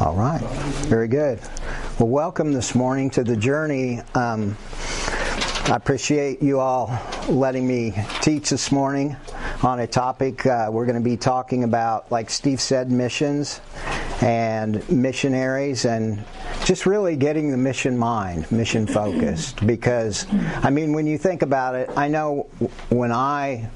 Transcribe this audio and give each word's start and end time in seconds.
All 0.00 0.14
right. 0.14 0.40
Very 0.88 1.08
good. 1.08 1.38
Well, 1.98 2.08
welcome 2.08 2.54
this 2.54 2.74
morning 2.74 3.10
to 3.10 3.22
the 3.22 3.36
journey. 3.36 4.00
Um, 4.14 4.56
I 5.66 5.76
appreciate 5.76 6.42
you 6.42 6.58
all 6.58 6.98
letting 7.28 7.68
me 7.68 7.92
teach 8.22 8.48
this 8.48 8.72
morning 8.72 9.14
on 9.62 9.80
a 9.80 9.86
topic 9.86 10.46
uh, 10.46 10.70
we're 10.72 10.86
going 10.86 10.96
to 10.96 11.04
be 11.04 11.18
talking 11.18 11.64
about, 11.64 12.10
like 12.10 12.30
Steve 12.30 12.62
said, 12.62 12.90
missions 12.90 13.60
and 14.22 14.88
missionaries 14.88 15.84
and 15.84 16.24
just 16.64 16.86
really 16.86 17.14
getting 17.14 17.50
the 17.50 17.58
mission 17.58 17.98
mind, 17.98 18.50
mission 18.50 18.86
focused. 18.86 19.66
Because, 19.66 20.26
I 20.62 20.70
mean, 20.70 20.94
when 20.94 21.06
you 21.06 21.18
think 21.18 21.42
about 21.42 21.74
it, 21.74 21.90
I 21.94 22.08
know 22.08 22.48
when 22.88 23.12
I 23.12 23.68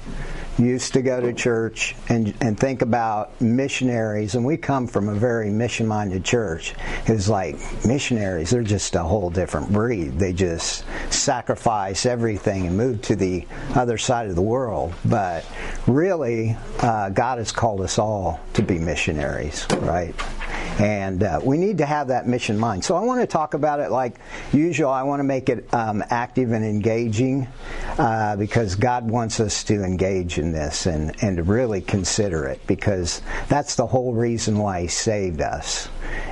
used 0.57 0.93
to 0.93 1.01
go 1.01 1.19
to 1.19 1.33
church 1.33 1.95
and, 2.09 2.33
and 2.41 2.59
think 2.59 2.81
about 2.81 3.39
missionaries, 3.41 4.35
and 4.35 4.45
we 4.45 4.57
come 4.57 4.87
from 4.87 5.09
a 5.09 5.13
very 5.13 5.49
mission 5.49 5.87
minded 5.87 6.23
church. 6.23 6.73
It's 7.05 7.27
like 7.27 7.55
missionaries, 7.85 8.51
they're 8.51 8.63
just 8.63 8.95
a 8.95 9.03
whole 9.03 9.29
different 9.29 9.71
breed. 9.71 10.17
They 10.17 10.33
just 10.33 10.85
sacrifice 11.09 12.05
everything 12.05 12.67
and 12.67 12.77
move 12.77 13.01
to 13.03 13.15
the 13.15 13.45
other 13.73 13.97
side 13.97 14.29
of 14.29 14.35
the 14.35 14.41
world. 14.41 14.93
But 15.03 15.45
really, 15.87 16.55
uh, 16.79 17.09
God 17.09 17.37
has 17.37 17.51
called 17.51 17.81
us 17.81 17.99
all 17.99 18.39
to 18.53 18.61
be 18.61 18.79
missionaries, 18.79 19.65
right? 19.79 20.15
And 20.79 21.23
uh, 21.23 21.39
we 21.43 21.57
need 21.57 21.77
to 21.77 21.85
have 21.85 22.09
that 22.09 22.27
mission 22.27 22.57
mind. 22.57 22.83
So 22.83 22.95
I 22.95 23.01
want 23.01 23.21
to 23.21 23.27
talk 23.27 23.53
about 23.53 23.79
it 23.79 23.91
like 23.91 24.17
usual. 24.51 24.89
I 24.89 25.03
want 25.03 25.19
to 25.19 25.23
make 25.23 25.49
it 25.49 25.73
um, 25.73 26.03
active 26.09 26.51
and 26.51 26.65
engaging 26.65 27.47
uh, 27.97 28.35
because 28.35 28.75
God 28.75 29.09
wants 29.09 29.39
us 29.39 29.63
to 29.65 29.83
engage 29.83 30.37
in 30.37 30.51
this 30.51 30.85
and, 30.85 31.15
and 31.23 31.37
to 31.37 31.43
really 31.43 31.81
consider 31.81 32.45
it 32.45 32.65
because 32.67 33.21
that's 33.47 33.75
the 33.75 33.87
whole 33.87 34.13
reason 34.13 34.57
why 34.57 34.81
He 34.81 34.87
saved 34.87 35.41
us 35.41 35.87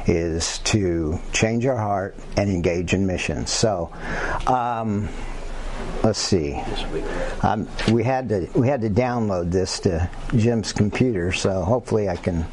is 0.07 0.59
to 0.59 1.19
change 1.31 1.65
our 1.65 1.77
heart 1.77 2.15
and 2.35 2.49
engage 2.49 2.93
in 2.93 3.07
missions. 3.07 3.49
So. 3.51 3.91
Um, 4.47 5.09
let's 6.03 6.19
see. 6.19 6.61
Um, 7.41 7.67
we 7.91 8.03
had 8.03 8.29
to 8.29 8.47
we 8.55 8.67
had 8.67 8.81
to 8.81 8.89
download 8.89 9.51
this 9.51 9.79
to 9.81 10.09
Jim's 10.35 10.73
computer, 10.73 11.31
so 11.31 11.63
hopefully 11.63 12.09
I 12.09 12.15
can 12.15 12.45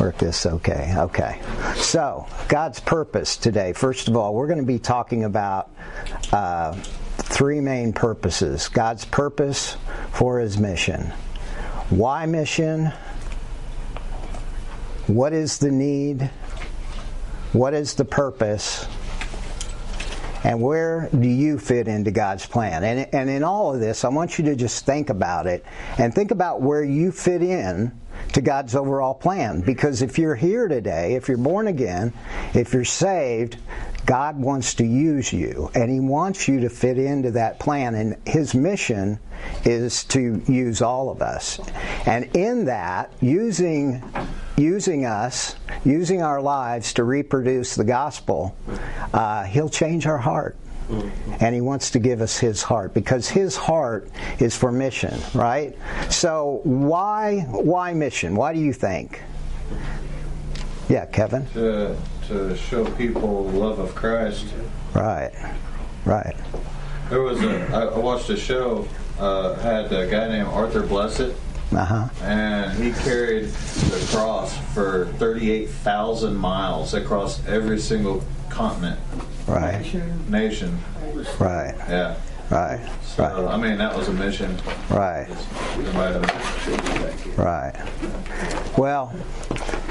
work 0.00 0.16
this 0.16 0.46
okay. 0.46 0.94
Okay. 0.96 1.40
So, 1.76 2.26
God's 2.48 2.80
purpose 2.80 3.36
today. 3.36 3.74
First 3.74 4.08
of 4.08 4.16
all, 4.16 4.34
we're 4.34 4.46
going 4.46 4.60
to 4.60 4.66
be 4.66 4.78
talking 4.78 5.24
about 5.24 5.70
uh, 6.32 6.72
three 7.18 7.60
main 7.60 7.92
purposes 7.92 8.68
God's 8.68 9.04
purpose 9.04 9.76
for 10.12 10.40
his 10.40 10.56
mission. 10.58 11.12
Why 11.90 12.24
mission? 12.24 12.92
What 15.06 15.32
is 15.32 15.58
the 15.58 15.70
need? 15.70 16.30
What 17.52 17.74
is 17.74 17.94
the 17.94 18.04
purpose? 18.04 18.86
And 20.44 20.62
where 20.62 21.10
do 21.12 21.28
you 21.28 21.58
fit 21.58 21.88
into 21.88 22.10
God's 22.10 22.46
plan? 22.46 22.84
And, 22.84 23.12
and 23.12 23.28
in 23.28 23.44
all 23.44 23.74
of 23.74 23.80
this, 23.80 24.04
I 24.04 24.08
want 24.08 24.38
you 24.38 24.44
to 24.46 24.56
just 24.56 24.86
think 24.86 25.10
about 25.10 25.46
it 25.46 25.66
and 25.98 26.14
think 26.14 26.30
about 26.30 26.62
where 26.62 26.82
you 26.82 27.12
fit 27.12 27.42
in 27.42 27.92
to 28.32 28.40
God's 28.40 28.74
overall 28.74 29.14
plan. 29.14 29.60
Because 29.60 30.02
if 30.02 30.18
you're 30.18 30.34
here 30.34 30.68
today, 30.68 31.14
if 31.14 31.28
you're 31.28 31.36
born 31.36 31.66
again, 31.66 32.12
if 32.54 32.72
you're 32.72 32.84
saved, 32.84 33.56
God 34.06 34.38
wants 34.38 34.74
to 34.74 34.84
use 34.84 35.32
you 35.32 35.70
and 35.74 35.90
He 35.90 36.00
wants 36.00 36.48
you 36.48 36.60
to 36.60 36.68
fit 36.68 36.98
into 36.98 37.32
that 37.32 37.58
plan. 37.58 37.94
And 37.94 38.16
His 38.26 38.54
mission 38.54 39.18
is 39.64 40.04
to 40.04 40.42
use 40.46 40.82
all 40.82 41.10
of 41.10 41.22
us. 41.22 41.60
And 42.06 42.24
in 42.36 42.66
that, 42.66 43.12
using 43.20 44.02
using 44.56 45.06
us, 45.06 45.56
using 45.84 46.22
our 46.22 46.40
lives 46.40 46.92
to 46.92 47.04
reproduce 47.04 47.74
the 47.74 47.84
gospel, 47.84 48.54
uh, 49.14 49.44
He'll 49.44 49.70
change 49.70 50.06
our 50.06 50.18
heart. 50.18 50.56
And 51.40 51.54
he 51.54 51.60
wants 51.60 51.90
to 51.92 51.98
give 51.98 52.20
us 52.20 52.38
his 52.38 52.62
heart 52.62 52.94
because 52.94 53.28
his 53.28 53.56
heart 53.56 54.10
is 54.38 54.56
for 54.56 54.72
mission, 54.72 55.18
right? 55.34 55.76
So 56.10 56.60
why 56.64 57.40
why 57.50 57.92
mission? 57.92 58.34
Why 58.34 58.52
do 58.52 58.60
you 58.60 58.72
think? 58.72 59.22
Yeah, 60.88 61.06
Kevin. 61.06 61.46
To 61.54 61.96
to 62.28 62.56
show 62.56 62.84
people 62.92 63.50
the 63.50 63.58
love 63.58 63.78
of 63.78 63.94
Christ. 63.94 64.46
Right. 64.94 65.32
Right. 66.04 66.36
There 67.08 67.22
was 67.22 67.42
a 67.42 67.92
I 67.94 67.98
watched 67.98 68.30
a 68.30 68.36
show 68.36 68.86
uh, 69.20 69.54
had 69.56 69.92
a 69.92 70.10
guy 70.10 70.28
named 70.28 70.48
Arthur 70.48 70.82
Blessitt. 70.82 71.34
Uh-huh. 71.72 72.08
And 72.22 72.72
he 72.82 72.90
carried 73.02 73.44
the 73.44 74.08
cross 74.10 74.56
for 74.74 75.06
38,000 75.18 76.34
miles 76.34 76.94
across 76.94 77.46
every 77.46 77.78
single 77.78 78.24
continent. 78.50 78.98
Right. 79.46 79.80
Nation. 80.28 80.78
Right. 81.38 81.74
Yeah. 81.88 82.16
Right. 82.50 82.88
So, 83.04 83.22
right. 83.22 83.54
I 83.54 83.56
mean, 83.56 83.78
that 83.78 83.96
was 83.96 84.08
a 84.08 84.12
mission. 84.12 84.56
Right. 84.90 85.28
Right. 87.36 87.74
Well, 88.76 89.14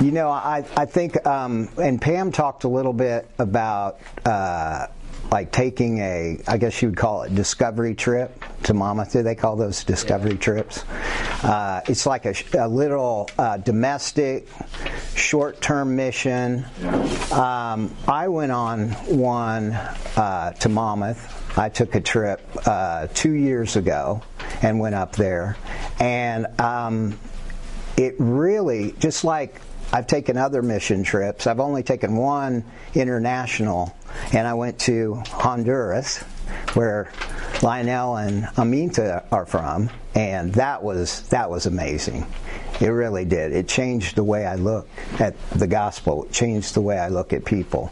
you 0.01 0.11
know, 0.11 0.29
I, 0.29 0.65
I 0.75 0.85
think, 0.85 1.25
um, 1.25 1.69
and 1.81 2.01
Pam 2.01 2.31
talked 2.31 2.63
a 2.65 2.67
little 2.67 2.93
bit 2.93 3.29
about 3.39 3.99
uh, 4.25 4.87
like 5.31 5.51
taking 5.51 5.99
a, 5.99 6.39
I 6.47 6.57
guess 6.57 6.81
you 6.81 6.89
would 6.89 6.97
call 6.97 7.23
it 7.23 7.35
discovery 7.35 7.93
trip 7.95 8.43
to 8.63 8.73
Monmouth. 8.73 9.13
Do 9.13 9.23
they 9.23 9.35
call 9.35 9.55
those 9.55 9.83
discovery 9.83 10.31
yeah. 10.31 10.37
trips? 10.37 10.83
Uh, 11.43 11.81
it's 11.87 12.05
like 12.05 12.25
a, 12.25 12.33
a 12.57 12.67
little 12.67 13.29
uh, 13.37 13.57
domestic, 13.57 14.47
short-term 15.15 15.95
mission. 15.95 16.65
Um, 17.31 17.95
I 18.07 18.27
went 18.27 18.51
on 18.51 18.89
one 19.05 19.73
uh, 19.73 20.53
to 20.59 20.69
Monmouth. 20.69 21.57
I 21.57 21.69
took 21.69 21.95
a 21.95 22.01
trip 22.01 22.41
uh, 22.65 23.07
two 23.13 23.33
years 23.33 23.75
ago 23.75 24.21
and 24.61 24.79
went 24.79 24.95
up 24.95 25.15
there, 25.15 25.57
and 25.99 26.47
um, 26.59 27.19
it 27.97 28.15
really 28.17 28.93
just 28.99 29.23
like 29.23 29.59
I've 29.91 30.07
taken 30.07 30.37
other 30.37 30.61
mission 30.61 31.03
trips. 31.03 31.47
I've 31.47 31.59
only 31.59 31.83
taken 31.83 32.15
one 32.15 32.63
international, 32.93 33.95
and 34.33 34.47
I 34.47 34.53
went 34.53 34.79
to 34.81 35.15
Honduras, 35.29 36.19
where 36.73 37.11
Lionel 37.61 38.17
and 38.17 38.43
Aminta 38.55 39.23
are 39.31 39.45
from, 39.45 39.89
and 40.15 40.53
that 40.53 40.83
was 40.83 41.27
that 41.29 41.49
was 41.49 41.65
amazing. 41.65 42.25
It 42.79 42.87
really 42.87 43.25
did. 43.25 43.51
It 43.51 43.67
changed 43.67 44.15
the 44.15 44.23
way 44.23 44.45
I 44.45 44.55
look 44.55 44.87
at 45.19 45.35
the 45.49 45.67
gospel. 45.67 46.23
It 46.23 46.31
changed 46.31 46.75
the 46.75 46.81
way 46.81 46.97
I 46.97 47.09
look 47.09 47.33
at 47.33 47.43
people. 47.43 47.91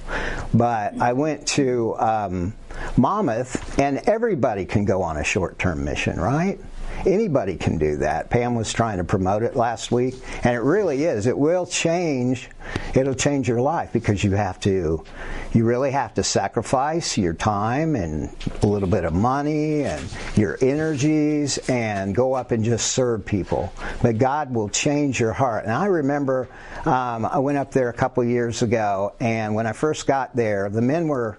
But 0.54 1.02
I 1.02 1.12
went 1.12 1.46
to 1.50 1.96
um, 1.98 2.54
Monmouth, 2.96 3.80
and 3.80 3.98
everybody 4.08 4.66
can 4.66 4.86
go 4.86 5.02
on 5.02 5.18
a 5.18 5.26
short-term 5.26 5.84
mission, 5.84 6.18
right? 6.20 6.58
Anybody 7.06 7.56
can 7.56 7.78
do 7.78 7.98
that. 7.98 8.30
Pam 8.30 8.56
was 8.56 8.74
trying 8.74 8.98
to 8.98 9.04
promote 9.04 9.44
it 9.44 9.56
last 9.56 9.92
week, 9.92 10.16
and 10.44 10.56
it 10.56 10.62
really 10.62 11.04
is. 11.04 11.28
It 11.28 11.38
will 11.38 11.66
change. 11.66 12.50
It'll 12.94 13.14
change 13.14 13.48
your 13.48 13.62
life 13.62 13.94
because 13.94 14.24
you 14.24 14.32
have 14.32 14.60
to, 14.62 15.04
you 15.54 15.66
really 15.66 15.92
have 15.92 16.14
to 16.16 16.24
sacrifice 16.24 17.18
your 17.18 17.34
time 17.34 17.96
and 17.96 18.36
a 18.62 18.68
little 18.68 18.90
bit 18.90 19.06
of 19.06 19.14
money 19.14 19.84
and 19.84 20.04
your 20.36 20.58
energies 20.62 21.58
and 21.70 22.14
go 22.14 22.34
up 22.34 22.52
and 22.52 22.64
just 22.64 22.92
serve 22.92 23.26
people. 23.26 23.72
But 24.02 24.18
God 24.18 24.54
will 24.54 24.70
change 24.70 25.20
your 25.20 25.34
heart. 25.34 25.64
And 25.64 25.74
I 25.74 25.86
remember 25.86 26.50
um, 26.86 27.26
I 27.26 27.40
went 27.40 27.58
up 27.58 27.72
there 27.72 27.90
a 27.90 27.94
couple 27.94 28.24
years 28.24 28.62
ago, 28.62 29.14
and 29.20 29.56
when 29.56 29.68
I 29.68 29.74
first 29.74 30.08
got 30.08 30.36
there, 30.36 30.70
the 30.70 30.82
men 30.82 31.08
were 31.08 31.38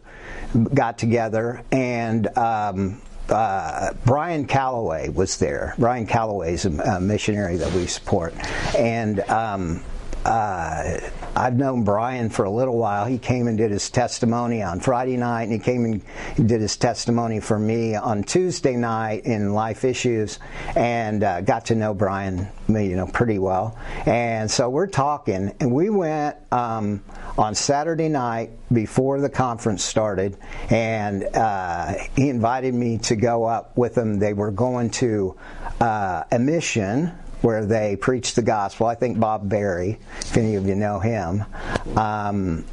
got 0.75 0.99
together 0.99 1.63
and 1.71 2.27
um, 2.39 3.01
uh, 3.31 3.93
Brian 4.05 4.47
Calloway 4.47 5.09
was 5.09 5.39
there. 5.39 5.75
Brian 5.78 6.06
Calloway 6.06 6.55
is 6.55 6.65
a, 6.65 6.71
a 6.71 7.00
missionary 7.00 7.56
that 7.56 7.72
we 7.72 7.87
support, 7.87 8.34
and 8.77 9.21
um, 9.28 9.82
uh, 10.25 10.99
I've 11.37 11.56
known 11.56 11.85
Brian 11.85 12.31
for 12.31 12.44
a 12.44 12.50
little 12.50 12.76
while. 12.76 13.06
He 13.06 13.19
came 13.19 13.47
and 13.47 13.56
did 13.56 13.70
his 13.70 13.88
testimony 13.91 14.62
on 14.62 14.81
Friday 14.81 15.17
night, 15.17 15.44
and 15.44 15.53
he 15.53 15.59
came 15.59 15.85
and 15.85 16.49
did 16.49 16.61
his 16.61 16.76
testimony 16.76 17.41
for 17.41 17.59
me 17.59 17.94
on 17.94 18.25
Tuesday 18.25 18.76
night 18.76 19.25
in 19.25 19.55
Life 19.55 19.85
Issues, 19.85 20.38
and 20.76 21.23
uh, 21.23 21.41
got 21.41 21.67
to 21.67 21.75
know 21.75 21.94
Brian, 21.94 22.49
you 22.69 22.97
know, 22.97 23.06
pretty 23.06 23.38
well. 23.38 23.79
And 24.06 24.50
so 24.50 24.69
we're 24.69 24.88
talking, 24.88 25.55
and 25.61 25.73
we 25.73 25.91
went 25.91 26.37
um, 26.53 27.03
on 27.37 27.55
Saturday 27.55 28.09
night 28.09 28.50
before 28.73 29.20
the 29.20 29.31
conference 29.31 29.85
started, 29.85 30.37
and 30.70 31.25
uh, 31.25 31.94
he 32.17 32.29
invited 32.29 32.75
me 32.75 32.99
to 32.99 33.17
go 33.17 33.44
up 33.44 33.76
with 33.76 33.97
him. 33.97 34.19
They 34.19 34.32
were 34.32 34.50
going 34.50 34.91
to 34.91 35.37
uh, 35.81 36.25
a 36.31 36.38
mission 36.38 37.12
where 37.43 37.64
they 37.64 37.96
preach 37.96 38.35
the 38.35 38.43
gospel. 38.43 38.87
I 38.87 38.94
think 38.94 39.19
Bob 39.19 39.49
Barry, 39.49 39.99
if 40.20 40.37
any 40.37 40.56
of 40.56 40.67
you 40.67 40.75
know 40.75 40.99
him, 40.99 41.44
um, 41.96 42.64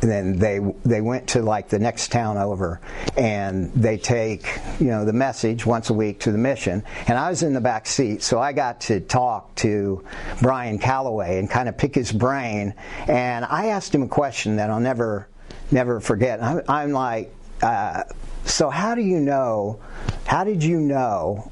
then 0.00 0.36
they 0.38 0.58
they 0.84 1.00
went 1.00 1.28
to 1.28 1.42
like 1.42 1.68
the 1.68 1.78
next 1.78 2.10
town 2.10 2.36
over, 2.36 2.80
and 3.16 3.72
they 3.72 3.96
take 3.96 4.58
you 4.80 4.88
know 4.88 5.04
the 5.04 5.12
message 5.12 5.64
once 5.64 5.90
a 5.90 5.94
week 5.94 6.20
to 6.20 6.32
the 6.32 6.38
mission. 6.38 6.82
And 7.06 7.16
I 7.16 7.30
was 7.30 7.42
in 7.42 7.54
the 7.54 7.60
back 7.60 7.86
seat, 7.86 8.22
so 8.22 8.40
I 8.40 8.52
got 8.52 8.80
to 8.82 9.00
talk 9.00 9.54
to 9.56 10.04
Brian 10.40 10.78
Calloway 10.78 11.38
and 11.38 11.48
kind 11.48 11.68
of 11.68 11.78
pick 11.78 11.94
his 11.94 12.10
brain. 12.10 12.74
And 13.06 13.44
I 13.44 13.66
asked 13.66 13.94
him 13.94 14.02
a 14.02 14.08
question 14.08 14.56
that 14.56 14.70
I'll 14.70 14.80
never 14.80 15.28
never 15.70 16.00
forget. 16.00 16.42
I'm, 16.42 16.62
I'm 16.68 16.92
like, 16.92 17.32
uh, 17.62 18.02
so 18.44 18.70
how 18.70 18.94
do 18.94 19.02
you 19.02 19.20
know? 19.20 19.80
How 20.26 20.42
did 20.44 20.64
you 20.64 20.80
know 20.80 21.51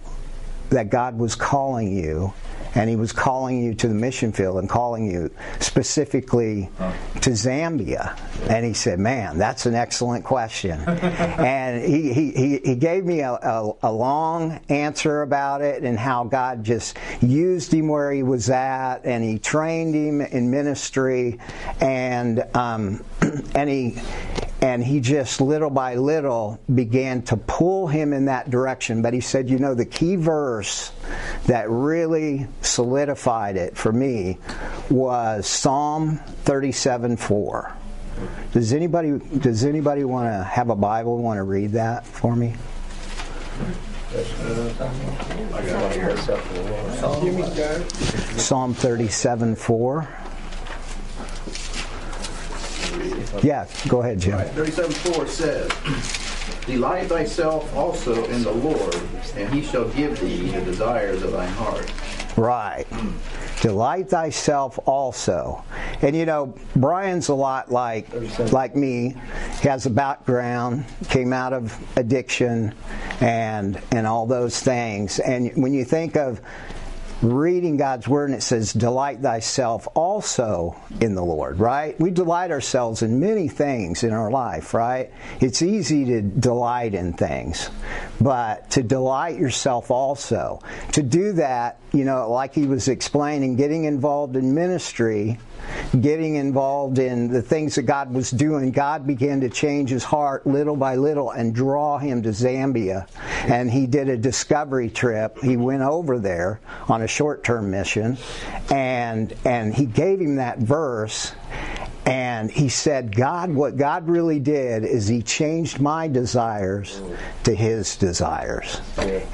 that 0.70 0.90
God 0.90 1.18
was 1.18 1.34
calling 1.34 1.96
you? 1.96 2.32
and 2.74 2.88
he 2.88 2.96
was 2.96 3.12
calling 3.12 3.62
you 3.62 3.74
to 3.74 3.88
the 3.88 3.94
mission 3.94 4.32
field 4.32 4.58
and 4.58 4.68
calling 4.68 5.10
you 5.10 5.30
specifically 5.58 6.70
to 7.20 7.30
Zambia. 7.30 8.16
And 8.48 8.64
he 8.64 8.74
said, 8.74 8.98
Man, 8.98 9.38
that's 9.38 9.66
an 9.66 9.74
excellent 9.74 10.24
question. 10.24 10.80
and 10.88 11.84
he, 11.84 12.12
he, 12.12 12.58
he 12.58 12.74
gave 12.76 13.04
me 13.04 13.20
a, 13.20 13.32
a, 13.32 13.72
a, 13.82 13.92
long 13.92 14.60
answer 14.68 15.22
about 15.22 15.62
it 15.62 15.82
and 15.82 15.98
how 15.98 16.24
God 16.24 16.64
just 16.64 16.96
used 17.20 17.74
him 17.74 17.88
where 17.88 18.12
he 18.12 18.22
was 18.22 18.48
at 18.50 19.00
and 19.04 19.22
he 19.22 19.38
trained 19.38 19.94
him 19.94 20.20
in 20.20 20.50
ministry 20.50 21.38
and 21.80 22.44
um, 22.54 23.04
and 23.54 23.68
he 23.68 23.96
and 24.62 24.84
he 24.84 25.00
just 25.00 25.40
little 25.40 25.70
by 25.70 25.94
little 25.94 26.60
began 26.74 27.22
to 27.22 27.36
pull 27.36 27.86
him 27.86 28.12
in 28.12 28.26
that 28.26 28.50
direction. 28.50 29.00
But 29.00 29.14
he 29.14 29.20
said, 29.20 29.48
you 29.48 29.58
know, 29.58 29.74
the 29.74 29.86
key 29.86 30.16
verse 30.16 30.92
that 31.46 31.70
really 31.70 32.46
solidified 32.60 33.56
it 33.56 33.76
for 33.76 33.92
me 33.92 34.38
was 34.90 35.46
Psalm 35.46 36.18
37 36.44 37.16
4. 37.16 37.76
Does 38.52 38.72
anybody 38.72 39.18
does 39.38 39.64
anybody 39.64 40.04
want 40.04 40.28
to 40.28 40.44
have 40.44 40.68
a 40.68 40.76
Bible 40.76 41.18
want 41.22 41.38
to 41.38 41.42
read 41.42 41.72
that 41.72 42.04
for 42.04 42.36
me? 42.36 42.54
Psalm 48.36 48.74
37 48.74 49.54
4. 49.56 50.19
Yeah, 53.42 53.66
go 53.88 54.02
ahead, 54.02 54.20
Jim. 54.20 54.34
Right, 54.34 54.48
37 54.48 54.92
4 55.14 55.26
says, 55.26 55.70
Delight 56.66 57.08
thyself 57.08 57.74
also 57.74 58.24
in 58.26 58.42
the 58.42 58.52
Lord, 58.52 58.94
and 59.36 59.52
he 59.52 59.62
shall 59.62 59.88
give 59.90 60.20
thee 60.20 60.50
the 60.50 60.60
desires 60.62 61.22
of 61.22 61.32
thine 61.32 61.48
heart. 61.52 61.90
Right. 62.36 62.86
Hmm. 62.86 63.16
Delight 63.60 64.08
thyself 64.08 64.78
also. 64.86 65.62
And 66.00 66.16
you 66.16 66.24
know, 66.24 66.54
Brian's 66.76 67.28
a 67.28 67.34
lot 67.34 67.70
like 67.70 68.08
like 68.52 68.74
me. 68.74 69.16
He 69.60 69.68
has 69.68 69.84
a 69.84 69.90
background, 69.90 70.86
came 71.08 71.32
out 71.32 71.52
of 71.52 71.78
addiction 71.96 72.74
and 73.20 73.80
and 73.92 74.06
all 74.06 74.26
those 74.26 74.60
things. 74.60 75.18
And 75.18 75.50
when 75.62 75.74
you 75.74 75.84
think 75.84 76.16
of 76.16 76.40
reading 77.22 77.76
God's 77.76 78.08
word 78.08 78.30
and 78.30 78.38
it 78.38 78.42
says, 78.42 78.72
Delight 78.72 79.20
thyself 79.20 79.86
also 79.94 80.80
in 81.00 81.14
the 81.14 81.24
Lord, 81.24 81.58
right? 81.58 81.98
We 82.00 82.10
delight 82.10 82.50
ourselves 82.50 83.02
in 83.02 83.20
many 83.20 83.48
things 83.48 84.02
in 84.04 84.12
our 84.12 84.30
life, 84.30 84.74
right? 84.74 85.12
It's 85.40 85.62
easy 85.62 86.04
to 86.06 86.22
delight 86.22 86.94
in 86.94 87.12
things, 87.12 87.70
but 88.20 88.70
to 88.70 88.82
delight 88.82 89.38
yourself 89.38 89.90
also. 89.90 90.60
To 90.92 91.02
do 91.02 91.32
that, 91.32 91.79
you 91.92 92.04
know, 92.04 92.30
like 92.30 92.54
he 92.54 92.66
was 92.66 92.88
explaining, 92.88 93.56
getting 93.56 93.84
involved 93.84 94.36
in 94.36 94.54
ministry 94.54 95.38
getting 96.00 96.36
involved 96.36 96.98
in 96.98 97.28
the 97.28 97.42
things 97.42 97.74
that 97.74 97.82
God 97.82 98.12
was 98.12 98.30
doing, 98.30 98.70
God 98.70 99.06
began 99.06 99.40
to 99.40 99.48
change 99.48 99.90
his 99.90 100.04
heart 100.04 100.46
little 100.46 100.76
by 100.76 100.96
little 100.96 101.30
and 101.30 101.54
draw 101.54 101.98
him 101.98 102.22
to 102.22 102.30
Zambia. 102.30 103.08
And 103.44 103.70
he 103.70 103.86
did 103.86 104.08
a 104.08 104.16
discovery 104.16 104.90
trip. 104.90 105.38
He 105.38 105.56
went 105.56 105.82
over 105.82 106.18
there 106.18 106.60
on 106.88 107.02
a 107.02 107.06
short 107.06 107.44
term 107.44 107.70
mission 107.70 108.18
and 108.70 109.34
and 109.44 109.74
he 109.74 109.86
gave 109.86 110.20
him 110.20 110.36
that 110.36 110.58
verse 110.58 111.32
and 112.06 112.50
he 112.50 112.68
said, 112.68 113.14
God, 113.14 113.50
what 113.50 113.76
God 113.76 114.08
really 114.08 114.40
did 114.40 114.84
is 114.84 115.06
he 115.06 115.22
changed 115.22 115.80
my 115.80 116.08
desires 116.08 117.00
to 117.44 117.54
his 117.54 117.96
desires. 117.96 118.80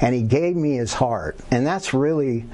And 0.01 0.13
he 0.13 0.21
gave 0.21 0.55
me 0.55 0.75
his 0.75 0.93
heart. 0.93 1.37
And 1.49 1.65
that's 1.65 1.93
really 1.93 2.45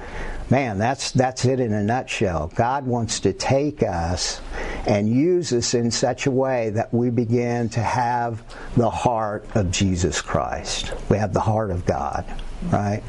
man, 0.50 0.78
that's 0.78 1.10
that's 1.12 1.44
it 1.44 1.60
in 1.60 1.72
a 1.72 1.82
nutshell. 1.82 2.52
God 2.54 2.86
wants 2.86 3.20
to 3.20 3.32
take 3.32 3.82
us 3.82 4.40
and 4.86 5.08
use 5.08 5.52
us 5.52 5.74
in 5.74 5.90
such 5.90 6.26
a 6.26 6.30
way 6.30 6.70
that 6.70 6.92
we 6.92 7.10
begin 7.10 7.68
to 7.70 7.80
have 7.80 8.42
the 8.76 8.90
heart 8.90 9.46
of 9.54 9.70
Jesus 9.70 10.20
Christ. 10.20 10.92
We 11.08 11.18
have 11.18 11.32
the 11.32 11.40
heart 11.40 11.70
of 11.70 11.86
God, 11.86 12.24
right? 12.70 13.02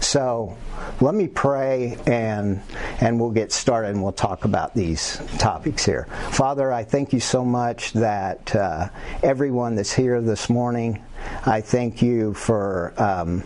So 0.00 0.56
let 1.00 1.14
me 1.14 1.28
pray 1.28 1.96
and 2.06 2.62
and 3.00 3.20
we'll 3.20 3.30
get 3.30 3.52
started 3.52 3.90
and 3.90 4.02
we'll 4.02 4.12
talk 4.12 4.44
about 4.44 4.74
these 4.74 5.20
topics 5.38 5.84
here. 5.84 6.06
Father, 6.30 6.72
I 6.72 6.84
thank 6.84 7.12
you 7.12 7.20
so 7.20 7.44
much 7.44 7.92
that 7.92 8.54
uh, 8.54 8.88
everyone 9.22 9.74
that's 9.74 9.92
here 9.92 10.20
this 10.20 10.48
morning, 10.48 11.02
I 11.46 11.60
thank 11.60 12.02
you 12.02 12.34
for. 12.34 12.94
Um, 12.96 13.44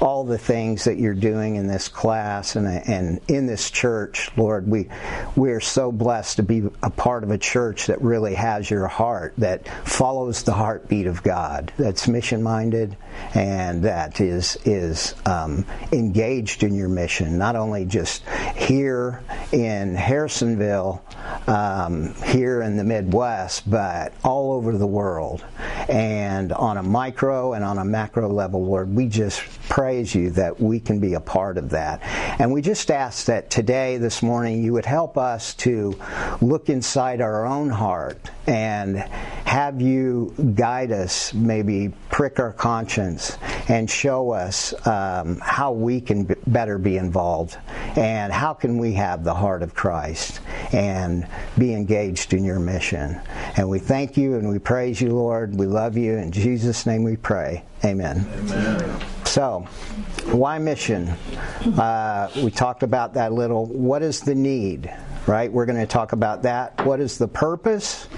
all 0.00 0.24
the 0.24 0.38
things 0.38 0.84
that 0.84 0.98
you're 0.98 1.14
doing 1.14 1.56
in 1.56 1.66
this 1.66 1.88
class 1.88 2.56
and, 2.56 2.66
and 2.66 3.20
in 3.28 3.46
this 3.46 3.70
church, 3.70 4.30
Lord. 4.36 4.68
We 4.68 4.88
we 5.36 5.50
are 5.50 5.60
so 5.60 5.90
blessed 5.90 6.36
to 6.36 6.42
be 6.42 6.68
a 6.82 6.90
part 6.90 7.24
of 7.24 7.30
a 7.30 7.38
church 7.38 7.86
that 7.86 8.00
really 8.00 8.34
has 8.34 8.70
your 8.70 8.86
heart, 8.86 9.34
that 9.38 9.66
follows 9.86 10.42
the 10.42 10.52
heartbeat 10.52 11.06
of 11.06 11.22
God, 11.22 11.72
that's 11.76 12.06
mission 12.06 12.42
minded, 12.42 12.96
and 13.34 13.82
that 13.84 14.20
is 14.20 14.56
is 14.64 15.14
um, 15.26 15.64
engaged 15.92 16.62
in 16.62 16.74
your 16.74 16.88
mission. 16.88 17.38
Not 17.38 17.56
only 17.56 17.84
just 17.84 18.26
here 18.56 19.22
in 19.52 19.94
Harrisonville, 19.94 21.02
um, 21.46 22.14
here 22.24 22.62
in 22.62 22.76
the 22.76 22.84
Midwest, 22.84 23.70
but 23.70 24.12
all 24.24 24.52
over 24.52 24.76
the 24.76 24.86
world, 24.86 25.44
and 25.88 26.52
on 26.52 26.76
a 26.76 26.82
micro 26.82 27.52
and 27.52 27.64
on 27.64 27.78
a 27.78 27.84
macro 27.84 28.28
level, 28.28 28.64
Lord. 28.64 28.94
We 28.94 29.08
just 29.08 29.42
praise 29.68 30.14
you 30.14 30.30
that 30.30 30.60
we 30.60 30.80
can 30.80 31.00
be 31.00 31.14
a 31.14 31.20
part 31.20 31.58
of 31.58 31.70
that. 31.70 32.00
And 32.40 32.52
we 32.52 32.62
just 32.62 32.90
ask 32.90 33.26
that 33.26 33.50
today, 33.50 33.98
this 33.98 34.22
morning, 34.22 34.62
you 34.62 34.72
would 34.72 34.86
help 34.86 35.18
us 35.18 35.54
to 35.54 35.98
look 36.40 36.68
inside 36.68 37.20
our 37.20 37.46
own 37.46 37.70
heart 37.70 38.30
and 38.46 38.96
have 38.96 39.80
you 39.80 40.34
guide 40.54 40.92
us, 40.92 41.32
maybe 41.34 41.92
prick 42.18 42.40
our 42.40 42.52
conscience 42.52 43.38
and 43.68 43.88
show 43.88 44.32
us 44.32 44.74
um, 44.88 45.38
how 45.38 45.70
we 45.70 46.00
can 46.00 46.24
b- 46.24 46.34
better 46.48 46.76
be 46.76 46.96
involved 46.96 47.56
and 47.96 48.32
how 48.32 48.52
can 48.52 48.76
we 48.76 48.92
have 48.92 49.22
the 49.22 49.32
heart 49.32 49.62
of 49.62 49.72
Christ 49.72 50.40
and 50.72 51.28
be 51.58 51.72
engaged 51.72 52.34
in 52.34 52.42
your 52.42 52.58
mission. 52.58 53.20
And 53.56 53.68
we 53.68 53.78
thank 53.78 54.16
you 54.16 54.34
and 54.34 54.48
we 54.48 54.58
praise 54.58 55.00
you, 55.00 55.14
Lord. 55.14 55.54
We 55.54 55.66
love 55.66 55.96
you. 55.96 56.14
In 56.16 56.32
Jesus' 56.32 56.86
name 56.86 57.04
we 57.04 57.14
pray. 57.14 57.62
Amen. 57.84 58.26
Amen. 58.50 59.00
So, 59.24 59.60
why 60.24 60.58
mission? 60.58 61.10
Uh, 61.78 62.30
we 62.42 62.50
talked 62.50 62.82
about 62.82 63.14
that 63.14 63.30
a 63.30 63.34
little. 63.34 63.66
What 63.66 64.02
is 64.02 64.22
the 64.22 64.34
need? 64.34 64.92
Right? 65.28 65.52
We're 65.52 65.66
going 65.66 65.78
to 65.78 65.86
talk 65.86 66.10
about 66.10 66.42
that. 66.42 66.84
What 66.84 66.98
is 66.98 67.16
the 67.16 67.28
purpose? 67.28 68.08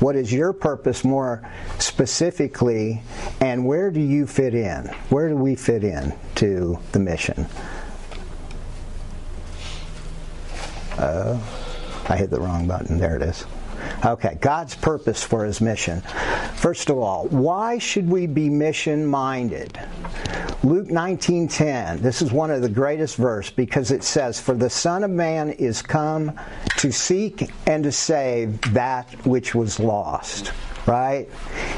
What 0.00 0.14
is 0.14 0.32
your 0.32 0.52
purpose 0.52 1.04
more 1.04 1.48
specifically? 1.78 3.02
And 3.40 3.66
where 3.66 3.90
do 3.90 4.00
you 4.00 4.26
fit 4.26 4.54
in? 4.54 4.86
Where 5.08 5.28
do 5.28 5.36
we 5.36 5.56
fit 5.56 5.82
in 5.82 6.14
to 6.36 6.78
the 6.92 7.00
mission? 7.00 7.46
Uh, 10.96 11.40
I 12.08 12.16
hit 12.16 12.30
the 12.30 12.40
wrong 12.40 12.66
button. 12.66 12.98
There 12.98 13.16
it 13.16 13.22
is. 13.22 13.44
Okay, 14.04 14.38
God's 14.40 14.76
purpose 14.76 15.24
for 15.24 15.44
his 15.44 15.60
mission. 15.60 16.02
First 16.54 16.88
of 16.88 16.98
all, 16.98 17.26
why 17.28 17.78
should 17.78 18.08
we 18.08 18.26
be 18.26 18.48
mission 18.48 19.04
minded? 19.04 19.78
Luke 20.62 20.88
19:10. 20.88 22.00
This 22.00 22.22
is 22.22 22.32
one 22.32 22.50
of 22.50 22.62
the 22.62 22.68
greatest 22.68 23.16
verse 23.16 23.50
because 23.50 23.90
it 23.90 24.04
says, 24.04 24.38
"For 24.38 24.54
the 24.54 24.70
Son 24.70 25.02
of 25.02 25.10
Man 25.10 25.50
is 25.50 25.82
come 25.82 26.32
to 26.78 26.92
seek 26.92 27.50
and 27.66 27.84
to 27.84 27.92
save 27.92 28.60
that 28.72 29.06
which 29.26 29.54
was 29.54 29.80
lost." 29.80 30.52
Right? 30.86 31.28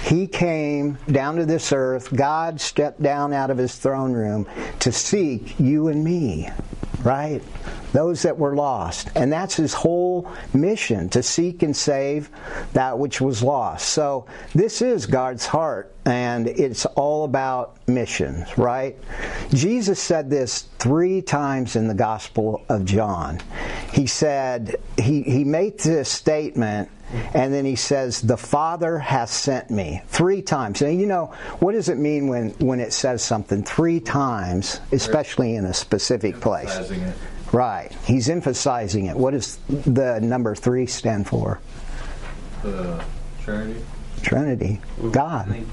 He 0.04 0.26
came 0.26 0.98
down 1.10 1.36
to 1.36 1.46
this 1.46 1.72
earth. 1.72 2.14
God 2.14 2.60
stepped 2.60 3.02
down 3.02 3.32
out 3.32 3.50
of 3.50 3.58
his 3.58 3.74
throne 3.74 4.12
room 4.12 4.46
to 4.80 4.92
seek 4.92 5.58
you 5.58 5.88
and 5.88 6.04
me. 6.04 6.48
Right? 7.02 7.42
those 7.92 8.22
that 8.22 8.38
were 8.38 8.54
lost. 8.54 9.10
And 9.14 9.32
that's 9.32 9.56
his 9.56 9.74
whole 9.74 10.30
mission 10.52 11.08
to 11.10 11.22
seek 11.22 11.62
and 11.62 11.76
save 11.76 12.30
that 12.72 12.98
which 12.98 13.20
was 13.20 13.42
lost. 13.42 13.88
So 13.90 14.26
this 14.54 14.82
is 14.82 15.06
God's 15.06 15.46
heart, 15.46 15.92
and 16.04 16.46
it's 16.46 16.86
all 16.86 17.24
about 17.24 17.76
missions, 17.88 18.56
right? 18.56 18.96
Jesus 19.52 20.00
said 20.00 20.30
this 20.30 20.62
three 20.78 21.20
times 21.22 21.76
in 21.76 21.88
the 21.88 21.94
Gospel 21.94 22.64
of 22.68 22.84
John. 22.84 23.40
he 23.92 24.06
said, 24.06 24.76
he, 24.96 25.22
he 25.22 25.44
made 25.44 25.78
this 25.80 26.08
statement, 26.08 26.88
and 27.34 27.52
then 27.52 27.64
he 27.64 27.76
says, 27.76 28.20
The 28.20 28.36
Father 28.36 28.98
has 28.98 29.30
sent 29.30 29.70
me 29.70 30.02
three 30.08 30.42
times. 30.42 30.82
And 30.82 31.00
you 31.00 31.06
know, 31.06 31.26
what 31.58 31.72
does 31.72 31.88
it 31.88 31.98
mean 31.98 32.28
when, 32.28 32.50
when 32.58 32.80
it 32.80 32.92
says 32.92 33.22
something 33.22 33.62
three 33.62 34.00
times, 34.00 34.80
especially 34.92 35.56
in 35.56 35.64
a 35.64 35.74
specific 35.74 36.40
place? 36.40 36.74
It. 36.90 37.14
Right. 37.52 37.90
He's 38.04 38.28
emphasizing 38.28 39.06
it. 39.06 39.16
What 39.16 39.32
does 39.32 39.56
the 39.68 40.20
number 40.20 40.54
three 40.54 40.86
stand 40.86 41.26
for? 41.26 41.60
The 42.62 43.02
Trinity. 43.42 43.84
Trinity. 44.22 44.80
God. 45.10 45.64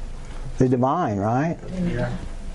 The 0.57 0.69
divine, 0.69 1.17
right? 1.17 1.57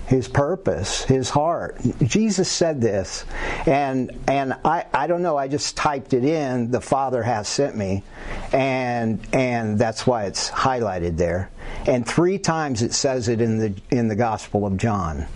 His 0.07 0.27
purpose, 0.27 1.03
his 1.03 1.29
heart. 1.29 1.79
Jesus 2.03 2.49
said 2.49 2.81
this, 2.81 3.25
and 3.65 4.11
and 4.27 4.53
I, 4.65 4.85
I 4.93 5.07
don't 5.07 5.21
know, 5.21 5.37
I 5.37 5.47
just 5.47 5.77
typed 5.77 6.13
it 6.13 6.25
in, 6.25 6.71
the 6.71 6.81
Father 6.81 7.23
has 7.23 7.47
sent 7.47 7.77
me, 7.77 8.03
and 8.51 9.25
and 9.31 9.79
that's 9.79 10.05
why 10.05 10.25
it's 10.25 10.49
highlighted 10.49 11.17
there. 11.17 11.49
And 11.85 12.05
three 12.05 12.37
times 12.37 12.81
it 12.81 12.93
says 12.93 13.29
it 13.29 13.39
in 13.41 13.57
the 13.59 13.73
in 13.91 14.07
the 14.07 14.15
Gospel 14.15 14.65
of 14.65 14.77
John. 14.77 15.27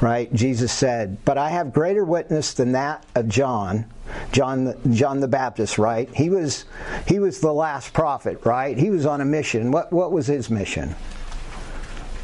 Right? 0.00 0.32
Jesus 0.32 0.72
said, 0.72 1.18
But 1.24 1.36
I 1.36 1.50
have 1.50 1.72
greater 1.72 2.04
witness 2.04 2.54
than 2.54 2.72
that 2.72 3.04
of 3.14 3.28
John. 3.28 3.86
John 4.32 4.74
John 4.92 5.20
the 5.20 5.28
Baptist, 5.28 5.78
right? 5.78 6.08
He 6.14 6.30
was 6.30 6.64
he 7.06 7.18
was 7.18 7.40
the 7.40 7.52
last 7.52 7.92
prophet, 7.92 8.40
right? 8.44 8.78
He 8.78 8.90
was 8.90 9.04
on 9.04 9.20
a 9.20 9.24
mission. 9.24 9.72
What 9.72 9.92
what 9.92 10.12
was 10.12 10.26
his 10.26 10.48
mission? 10.50 10.94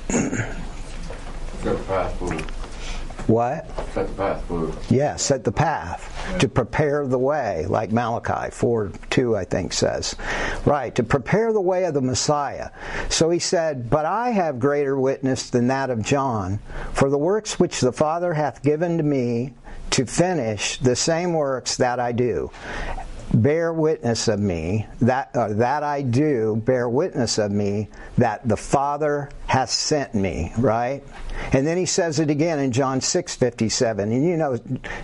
Set 1.62 1.78
the 1.78 1.84
path 1.84 2.18
forward. 2.18 2.40
What? 3.28 3.68
Set 3.92 4.08
the 4.08 4.14
path 4.14 4.44
forward. 4.46 4.74
Yeah, 4.90 5.14
set 5.14 5.44
the 5.44 5.52
path 5.52 6.38
to 6.40 6.48
prepare 6.48 7.06
the 7.06 7.18
way, 7.18 7.66
like 7.68 7.92
Malachi 7.92 8.50
4 8.50 8.90
2, 9.10 9.36
I 9.36 9.44
think 9.44 9.72
says. 9.72 10.16
Right, 10.64 10.92
to 10.96 11.04
prepare 11.04 11.52
the 11.52 11.60
way 11.60 11.84
of 11.84 11.94
the 11.94 12.00
Messiah. 12.00 12.70
So 13.10 13.30
he 13.30 13.38
said, 13.38 13.88
But 13.88 14.06
I 14.06 14.30
have 14.30 14.58
greater 14.58 14.98
witness 14.98 15.50
than 15.50 15.68
that 15.68 15.90
of 15.90 16.02
John, 16.02 16.58
for 16.92 17.10
the 17.10 17.18
works 17.18 17.60
which 17.60 17.80
the 17.80 17.92
Father 17.92 18.34
hath 18.34 18.62
given 18.62 18.96
to 18.96 19.04
me 19.04 19.54
to 19.90 20.04
finish, 20.04 20.78
the 20.78 20.96
same 20.96 21.32
works 21.32 21.76
that 21.76 22.00
I 22.00 22.10
do 22.10 22.50
bear 23.34 23.72
witness 23.72 24.28
of 24.28 24.38
me 24.40 24.86
that 25.00 25.30
uh, 25.34 25.48
that 25.54 25.82
I 25.82 26.02
do 26.02 26.62
bear 26.66 26.88
witness 26.88 27.38
of 27.38 27.50
me 27.50 27.88
that 28.18 28.46
the 28.46 28.56
Father 28.56 29.30
hath 29.46 29.70
sent 29.70 30.14
me 30.14 30.52
right 30.58 31.02
and 31.52 31.66
then 31.66 31.76
he 31.78 31.86
says 31.86 32.20
it 32.20 32.30
again 32.30 32.58
in 32.58 32.72
John 32.72 33.00
6:57 33.00 34.02
and 34.02 34.24
you 34.24 34.36
know 34.36 34.58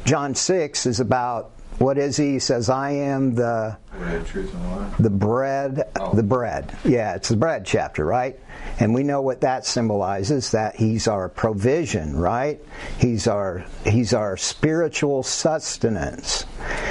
John 0.04 0.34
6 0.34 0.86
is 0.86 1.00
about 1.00 1.52
what 1.78 1.96
is 1.96 2.16
he? 2.16 2.32
He 2.32 2.38
says, 2.40 2.68
I 2.68 2.90
am 2.90 3.36
the 3.36 3.76
Bread, 3.96 4.26
truth, 4.26 4.52
and 4.52 4.76
life. 4.76 4.94
the 4.98 5.10
bread 5.10 5.88
Oh. 6.00 6.12
the 6.14 6.22
bread 6.24 6.76
yeah 6.84 7.14
it's 7.14 7.28
the 7.28 7.36
bread 7.36 7.64
chapter 7.64 8.04
right 8.04 8.38
and 8.80 8.94
we 8.94 9.02
know 9.02 9.20
what 9.22 9.40
that 9.40 9.66
symbolizes 9.66 10.50
that 10.50 10.76
he's 10.76 11.08
our 11.08 11.28
provision 11.28 12.16
right 12.16 12.60
he's 12.98 13.26
our 13.26 13.64
he's 13.84 14.14
our 14.14 14.36
spiritual 14.36 15.22
sustenance 15.22 16.44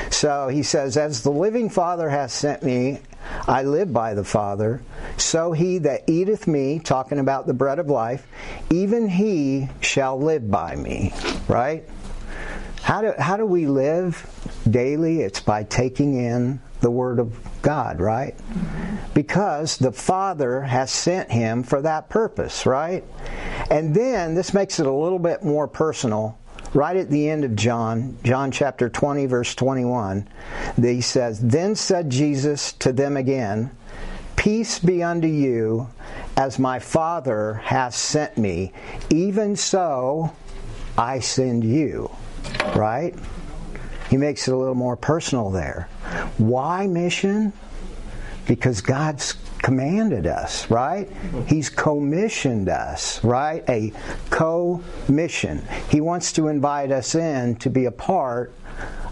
so 0.10 0.48
he 0.48 0.64
says 0.64 0.98
as 0.98 1.24
the 1.24 1.32
living 1.32 1.70
father 1.70 2.10
hath 2.10 2.32
sent 2.32 2.64
me 2.64 3.00
I 3.48 3.64
live 3.64 3.94
by 3.94 4.14
the 4.14 4.24
Father, 4.24 4.82
so 5.18 5.52
he 5.52 5.80
that 5.80 6.04
eateth 6.08 6.48
me, 6.48 6.80
talking 6.80 7.20
about 7.20 7.48
the 7.48 7.54
bread 7.54 7.80
of 7.80 7.90
life, 7.90 8.26
even 8.72 9.08
he 9.08 9.70
shall 9.82 10.20
live 10.20 10.50
by 10.50 10.76
me. 10.76 11.14
Right? 11.48 11.84
How 12.82 13.02
do, 13.02 13.14
how 13.18 13.38
do 13.38 13.46
we 13.46 13.68
live 13.68 14.26
daily? 14.70 15.22
It's 15.22 15.42
by 15.42 15.64
taking 15.64 16.16
in 16.16 16.62
the 16.82 16.92
Word 16.92 17.20
of 17.20 17.38
God, 17.62 18.00
right? 18.00 18.36
Because 19.14 19.78
the 19.78 19.92
Father 19.92 20.62
has 20.62 20.92
sent 20.92 21.32
him 21.32 21.64
for 21.64 21.82
that 21.82 22.10
purpose, 22.10 22.66
right? 22.66 23.04
And 23.70 23.96
then 23.96 24.36
this 24.36 24.54
makes 24.54 24.80
it 24.80 24.86
a 24.86 24.92
little 24.92 25.20
bit 25.20 25.44
more 25.44 25.68
personal. 25.68 26.38
Right 26.74 26.98
at 26.98 27.10
the 27.10 27.30
end 27.30 27.46
of 27.46 27.56
John, 27.56 28.18
John 28.24 28.52
chapter 28.52 28.90
20, 28.90 29.26
verse 29.26 29.56
21, 29.56 30.28
he 30.80 31.02
says, 31.02 31.40
Then 31.40 31.76
said 31.76 32.10
Jesus 32.10 32.74
to 32.74 32.92
them 32.92 33.16
again, 33.16 33.72
Peace 34.36 34.78
be 34.78 35.02
unto 35.02 35.28
you, 35.28 35.90
as 36.36 36.60
my 36.60 36.78
Father 36.78 37.56
hath 37.56 37.96
sent 37.96 38.38
me, 38.38 38.72
even 39.10 39.56
so 39.56 40.32
I 40.98 41.20
send 41.20 41.64
you. 41.64 42.12
Right? 42.76 43.16
He 44.10 44.18
makes 44.18 44.48
it 44.48 44.54
a 44.54 44.58
little 44.58 44.76
more 44.76 44.96
personal 44.96 45.50
there. 45.50 45.90
Why 46.38 46.88
mission? 46.88 47.54
Because 48.48 48.82
God's 48.82 49.36
commanded 49.62 50.28
us, 50.28 50.70
right? 50.72 51.10
He's 51.48 51.70
commissioned 51.70 52.70
us, 52.70 53.22
right? 53.24 53.68
A 53.70 53.92
co-mission. 54.30 55.68
He 55.90 56.00
wants 56.00 56.32
to 56.34 56.48
invite 56.48 56.92
us 56.92 57.16
in 57.16 57.56
to 57.58 57.70
be 57.70 57.86
a 57.86 57.92
part 57.92 58.54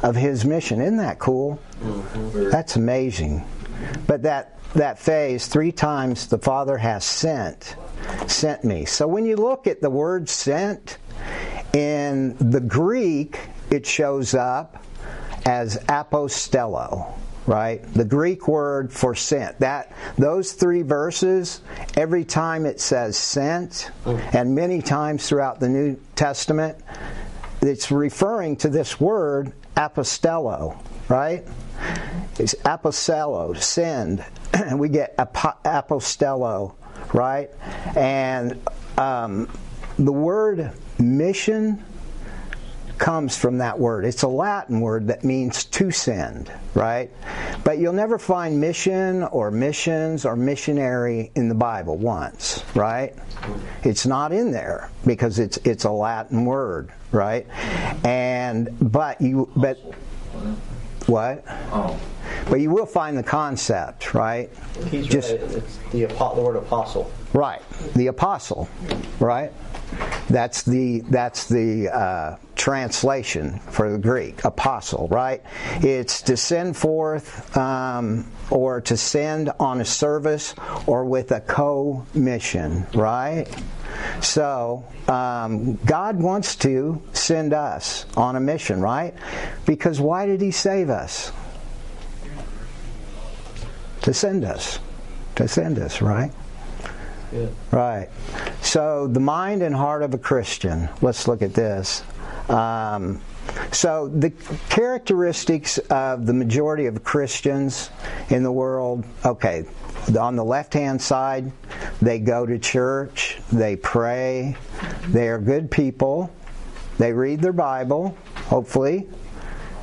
of 0.03 0.15
his 0.15 0.45
mission. 0.45 0.81
Isn't 0.81 0.97
that 0.97 1.19
cool? 1.19 1.59
Mm-hmm. 1.81 2.49
That's 2.51 2.75
amazing. 2.75 3.45
But 4.07 4.23
that 4.23 4.51
that 4.73 4.99
phase 4.99 5.47
three 5.47 5.71
times 5.71 6.27
the 6.27 6.37
Father 6.37 6.77
has 6.77 7.03
sent 7.03 7.75
sent 8.27 8.63
me. 8.63 8.85
So 8.85 9.07
when 9.07 9.25
you 9.25 9.35
look 9.35 9.67
at 9.67 9.81
the 9.81 9.89
word 9.89 10.29
sent 10.29 10.97
in 11.73 12.35
the 12.37 12.59
Greek 12.59 13.39
it 13.71 13.85
shows 13.85 14.33
up 14.33 14.83
as 15.45 15.77
apostello, 15.85 17.13
right? 17.45 17.81
The 17.93 18.05
Greek 18.05 18.47
word 18.47 18.91
for 18.91 19.15
sent. 19.15 19.59
That 19.59 19.93
those 20.17 20.53
three 20.53 20.81
verses, 20.81 21.61
every 21.95 22.25
time 22.25 22.65
it 22.65 22.79
says 22.79 23.17
sent, 23.17 23.91
and 24.05 24.55
many 24.55 24.81
times 24.81 25.27
throughout 25.27 25.59
the 25.59 25.69
New 25.69 25.99
Testament, 26.15 26.77
it's 27.61 27.91
referring 27.91 28.57
to 28.57 28.69
this 28.69 28.99
word 28.99 29.53
apostello, 29.75 30.77
right? 31.09 31.45
It's 32.39 32.55
apostello, 32.65 33.57
send, 33.57 34.23
and 34.53 34.79
we 34.79 34.89
get 34.89 35.15
apo- 35.17 35.57
apostello, 35.63 36.75
right? 37.13 37.49
And 37.95 38.61
um, 38.97 39.49
the 39.97 40.11
word 40.11 40.71
mission 40.99 41.83
comes 42.97 43.37
from 43.37 43.57
that 43.59 43.77
word. 43.77 44.05
It's 44.05 44.23
a 44.23 44.27
Latin 44.27 44.79
word 44.81 45.07
that 45.07 45.23
means 45.23 45.65
to 45.65 45.91
send, 45.91 46.51
right? 46.73 47.09
But 47.63 47.77
you'll 47.77 47.93
never 47.93 48.17
find 48.17 48.59
mission 48.59 49.23
or 49.23 49.51
missions 49.51 50.25
or 50.25 50.35
missionary 50.35 51.31
in 51.35 51.49
the 51.49 51.55
Bible 51.55 51.97
once, 51.97 52.63
right? 52.75 53.13
It's 53.83 54.05
not 54.05 54.31
in 54.31 54.51
there 54.51 54.89
because 55.05 55.39
it's 55.39 55.57
it's 55.57 55.83
a 55.83 55.91
Latin 55.91 56.45
word, 56.45 56.91
right? 57.11 57.45
And 58.03 58.69
but 58.91 59.19
you 59.21 59.49
but 59.55 59.77
what? 61.07 61.43
Oh, 61.71 61.99
But 62.49 62.59
you 62.61 62.69
will 62.71 62.85
find 62.87 63.17
the 63.17 63.23
concept, 63.23 64.13
right? 64.13 64.49
He's 64.89 65.05
Just- 65.07 65.31
right. 65.31 65.41
It's 65.41 65.77
the, 65.91 66.05
apo- 66.05 66.35
the 66.35 66.41
word 66.41 66.55
apostle. 66.55 67.11
Right, 67.33 67.61
the 67.95 68.07
apostle, 68.07 68.67
right? 69.19 69.51
That's 70.29 70.63
the 70.63 71.01
that's 71.01 71.47
the 71.47 71.89
uh, 71.89 72.37
translation 72.55 73.59
for 73.59 73.91
the 73.91 73.97
Greek 73.97 74.43
apostle, 74.43 75.07
right? 75.09 75.43
It's 75.75 76.21
to 76.23 76.37
send 76.37 76.75
forth 76.75 77.55
um, 77.55 78.31
or 78.49 78.81
to 78.81 78.97
send 78.97 79.51
on 79.59 79.81
a 79.81 79.85
service 79.85 80.55
or 80.87 81.05
with 81.05 81.31
a 81.31 81.41
co-mission, 81.41 82.87
right? 82.95 83.45
So 84.21 84.83
um, 85.07 85.75
God 85.85 86.19
wants 86.19 86.55
to 86.57 87.01
send 87.13 87.53
us 87.53 88.05
on 88.17 88.35
a 88.35 88.39
mission, 88.39 88.81
right? 88.81 89.13
Because 89.65 89.99
why 89.99 90.25
did 90.25 90.41
He 90.41 90.51
save 90.51 90.89
us? 90.89 91.31
To 94.01 94.13
send 94.13 94.43
us, 94.43 94.79
to 95.35 95.47
send 95.47 95.79
us, 95.79 96.01
right? 96.01 96.31
Right. 97.71 98.09
So 98.61 99.07
the 99.07 99.19
mind 99.19 99.61
and 99.61 99.75
heart 99.75 100.03
of 100.03 100.13
a 100.13 100.17
Christian. 100.17 100.89
Let's 101.01 101.27
look 101.27 101.41
at 101.41 101.53
this. 101.53 102.03
Um, 102.49 103.21
so 103.71 104.07
the 104.07 104.31
characteristics 104.69 105.77
of 105.77 106.25
the 106.25 106.33
majority 106.33 106.85
of 106.85 107.03
Christians 107.03 107.89
in 108.29 108.43
the 108.43 108.51
world. 108.51 109.05
Okay, 109.25 109.65
on 110.19 110.35
the 110.35 110.43
left-hand 110.43 111.01
side, 111.01 111.51
they 112.01 112.19
go 112.19 112.45
to 112.45 112.59
church, 112.59 113.39
they 113.51 113.75
pray, 113.75 114.55
they 115.09 115.27
are 115.29 115.39
good 115.39 115.71
people, 115.71 116.31
they 116.97 117.13
read 117.13 117.41
their 117.41 117.53
Bible, 117.53 118.17
hopefully, 118.35 119.07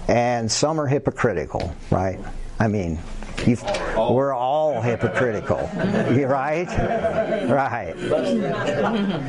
and 0.08 0.50
some 0.50 0.80
are 0.80 0.86
hypocritical. 0.86 1.74
Right. 1.90 2.18
I 2.58 2.68
mean, 2.68 2.98
You've, 3.46 3.62
we're 3.96 4.32
all 4.32 4.80
hypocritical. 4.80 5.68
Right? 6.32 6.68
Right. 7.48 7.94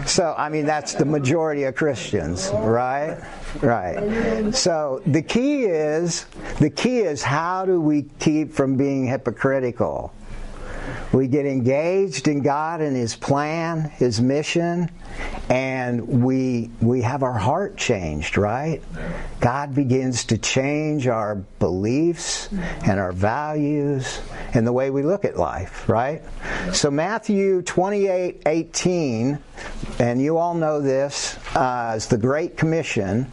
So, 0.08 0.34
I 0.38 0.50
mean, 0.50 0.66
that's 0.66 0.94
the 0.94 1.06
majority 1.06 1.64
of 1.64 1.76
Christians, 1.76 2.50
right? 2.54 3.18
Right. 3.62 4.54
So 4.54 5.02
the 5.06 5.22
key 5.22 5.64
is 5.64 6.26
the 6.60 6.70
key 6.70 7.00
is 7.00 7.24
how 7.24 7.66
do 7.66 7.80
we 7.82 8.04
keep 8.20 8.54
from 8.54 8.76
being 8.78 9.06
hypocritical? 9.06 10.14
We 11.14 11.28
get 11.28 11.46
engaged 11.46 12.28
in 12.28 12.42
God 12.42 12.82
and 12.82 12.96
His 12.96 13.16
plan, 13.16 13.82
His 13.98 14.20
mission, 14.20 14.90
and 15.48 16.24
we 16.24 16.72
we 16.82 17.04
have 17.04 17.22
our 17.22 17.38
heart 17.38 17.78
changed, 17.78 18.36
right? 18.36 18.82
God 19.40 19.76
begins 19.76 20.26
to 20.26 20.40
change 20.40 21.08
our 21.08 21.36
beliefs 21.60 22.50
and 22.52 23.00
our 23.00 23.12
values 23.12 24.22
and 24.56 24.66
the 24.66 24.74
way 24.74 24.90
we 24.90 25.04
look 25.04 25.24
at 25.24 25.38
life, 25.38 25.88
right? 25.88 26.24
So 26.74 26.90
Matthew 26.90 27.62
28, 27.62 28.42
18, 28.48 29.38
and 30.00 30.20
you 30.20 30.38
all 30.38 30.56
know 30.56 30.82
this, 30.82 31.38
uh, 31.56 32.00
the 32.10 32.18
Great 32.18 32.58
Commission, 32.58 33.32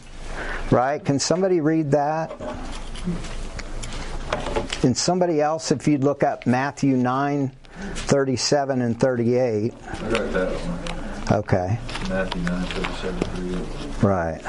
right? 0.69 1.03
Can 1.03 1.17
somebody 1.17 1.61
read 1.61 1.91
that? 1.91 2.31
And 4.83 4.95
somebody 4.95 5.41
else, 5.41 5.71
if 5.71 5.87
you'd 5.87 6.03
look 6.03 6.23
up 6.23 6.45
Matthew 6.45 6.95
9, 6.97 7.51
37 7.81 8.81
and 8.81 8.99
38. 8.99 9.73
I 9.73 10.09
got 10.09 10.33
that 10.33 10.51
one. 10.51 11.39
Okay, 11.39 11.79
Matthew 12.09 12.41
9, 12.41 12.65
37, 12.65 13.19
38. 13.19 14.03
right. 14.03 14.41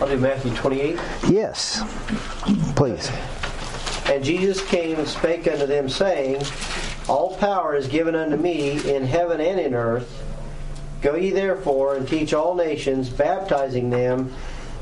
I'll 0.00 0.08
do 0.08 0.18
Matthew 0.18 0.54
28. 0.54 0.98
Yes, 1.28 1.82
please. 2.74 3.10
And 4.06 4.24
Jesus 4.24 4.66
came 4.66 4.98
and 4.98 5.06
spake 5.06 5.46
unto 5.46 5.66
them, 5.66 5.88
saying, 5.88 6.42
All 7.08 7.36
power 7.36 7.76
is 7.76 7.86
given 7.88 8.14
unto 8.14 8.36
me 8.36 8.80
in 8.90 9.04
heaven 9.04 9.40
and 9.40 9.60
in 9.60 9.74
earth. 9.74 10.24
Go 11.02 11.14
ye 11.14 11.30
therefore 11.30 11.96
and 11.96 12.08
teach 12.08 12.32
all 12.32 12.54
nations, 12.54 13.10
baptizing 13.10 13.90
them 13.90 14.34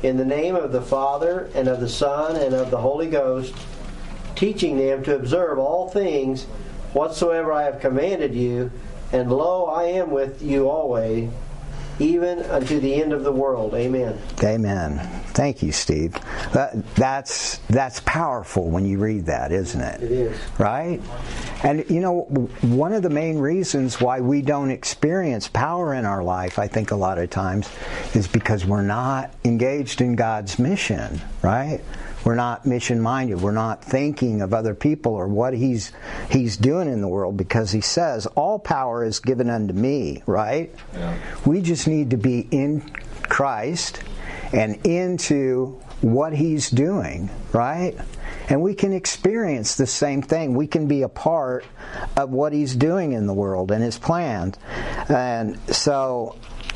in 0.03 0.17
the 0.17 0.25
name 0.25 0.55
of 0.55 0.71
the 0.71 0.81
Father 0.81 1.49
and 1.53 1.67
of 1.67 1.79
the 1.79 1.89
Son 1.89 2.35
and 2.35 2.55
of 2.55 2.71
the 2.71 2.77
Holy 2.77 3.07
Ghost, 3.07 3.53
teaching 4.35 4.77
them 4.77 5.03
to 5.03 5.15
observe 5.15 5.59
all 5.59 5.89
things 5.89 6.45
whatsoever 6.93 7.51
I 7.51 7.63
have 7.63 7.79
commanded 7.79 8.33
you. 8.33 8.71
And 9.11 9.31
lo, 9.31 9.65
I 9.65 9.83
am 9.83 10.09
with 10.09 10.41
you 10.41 10.69
always, 10.69 11.29
even 12.01 12.39
unto 12.45 12.79
the 12.79 12.95
end 12.95 13.13
of 13.13 13.23
the 13.23 13.31
world. 13.31 13.75
Amen. 13.75 14.19
Amen. 14.43 14.97
Thank 15.33 15.61
you, 15.61 15.71
Steve. 15.71 16.13
That, 16.53 16.85
that's 16.95 17.57
that's 17.69 17.99
powerful 18.01 18.69
when 18.69 18.85
you 18.85 18.97
read 18.97 19.27
that, 19.27 19.51
isn't 19.51 19.79
it? 19.79 20.01
It 20.01 20.11
is. 20.11 20.39
Right? 20.57 20.99
And 21.63 21.87
you 21.89 22.01
know, 22.01 22.21
one 22.61 22.93
of 22.93 23.03
the 23.03 23.09
main 23.09 23.37
reasons 23.37 24.01
why 24.01 24.19
we 24.19 24.41
don't 24.41 24.71
experience 24.71 25.47
power 25.47 25.93
in 25.93 26.05
our 26.05 26.23
life, 26.23 26.57
I 26.57 26.67
think 26.67 26.91
a 26.91 26.95
lot 26.95 27.19
of 27.19 27.29
times, 27.29 27.69
is 28.15 28.27
because 28.27 28.65
we're 28.65 28.81
not 28.81 29.31
engaged 29.45 30.01
in 30.01 30.15
God's 30.15 30.57
mission, 30.57 31.21
right? 31.43 31.81
We're 32.23 32.35
not 32.35 32.65
mission 32.65 33.01
minded. 33.01 33.41
We're 33.41 33.51
not 33.51 33.83
thinking 33.83 34.41
of 34.41 34.53
other 34.53 34.75
people 34.75 35.13
or 35.13 35.27
what 35.27 35.53
he's 35.53 35.91
he's 36.29 36.57
doing 36.57 36.87
in 36.87 37.01
the 37.01 37.07
world 37.07 37.37
because 37.37 37.71
he 37.71 37.81
says 37.81 38.25
all 38.27 38.59
power 38.59 39.03
is 39.03 39.19
given 39.19 39.49
unto 39.49 39.73
me, 39.73 40.23
right? 40.25 40.73
Yeah. 40.93 41.17
We 41.45 41.61
just 41.61 41.87
need 41.87 42.11
to 42.11 42.17
be 42.17 42.47
in 42.51 42.81
Christ 43.23 44.03
and 44.53 44.85
into 44.85 45.81
what 46.01 46.33
he's 46.33 46.69
doing, 46.69 47.29
right? 47.53 47.95
And 48.49 48.61
we 48.61 48.73
can 48.73 48.91
experience 48.91 49.75
the 49.75 49.87
same 49.87 50.21
thing. 50.21 50.55
We 50.55 50.67
can 50.67 50.87
be 50.87 51.03
a 51.03 51.09
part 51.09 51.63
of 52.17 52.31
what 52.31 52.53
he's 52.53 52.75
doing 52.75 53.13
in 53.13 53.27
the 53.27 53.33
world 53.33 53.71
and 53.71 53.83
his 53.83 53.97
plans. 53.97 54.57
And 55.07 55.57
so 55.73 56.35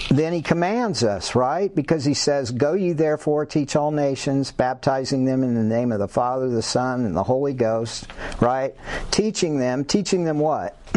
then 0.10 0.34
he 0.34 0.42
commands 0.42 1.04
us, 1.04 1.36
right? 1.36 1.74
Because 1.74 2.06
he 2.06 2.14
says, 2.14 2.52
Go 2.52 2.74
ye 2.74 2.94
therefore, 2.94 3.46
teach 3.46 3.76
all 3.76 3.92
nations, 3.92 4.52
baptizing 4.52 5.26
them 5.26 5.44
in 5.44 5.56
the 5.56 5.64
name 5.64 5.92
of 5.92 6.00
the 6.00 6.08
Father, 6.08 6.50
the 6.50 6.62
Son, 6.62 7.06
and 7.06 7.16
the 7.16 7.24
Holy 7.24 7.54
Ghost, 7.54 8.08
right? 8.40 8.76
Teaching 9.12 9.60
them, 9.60 9.84
teaching 9.84 10.24
them 10.24 10.40
what? 10.40 10.78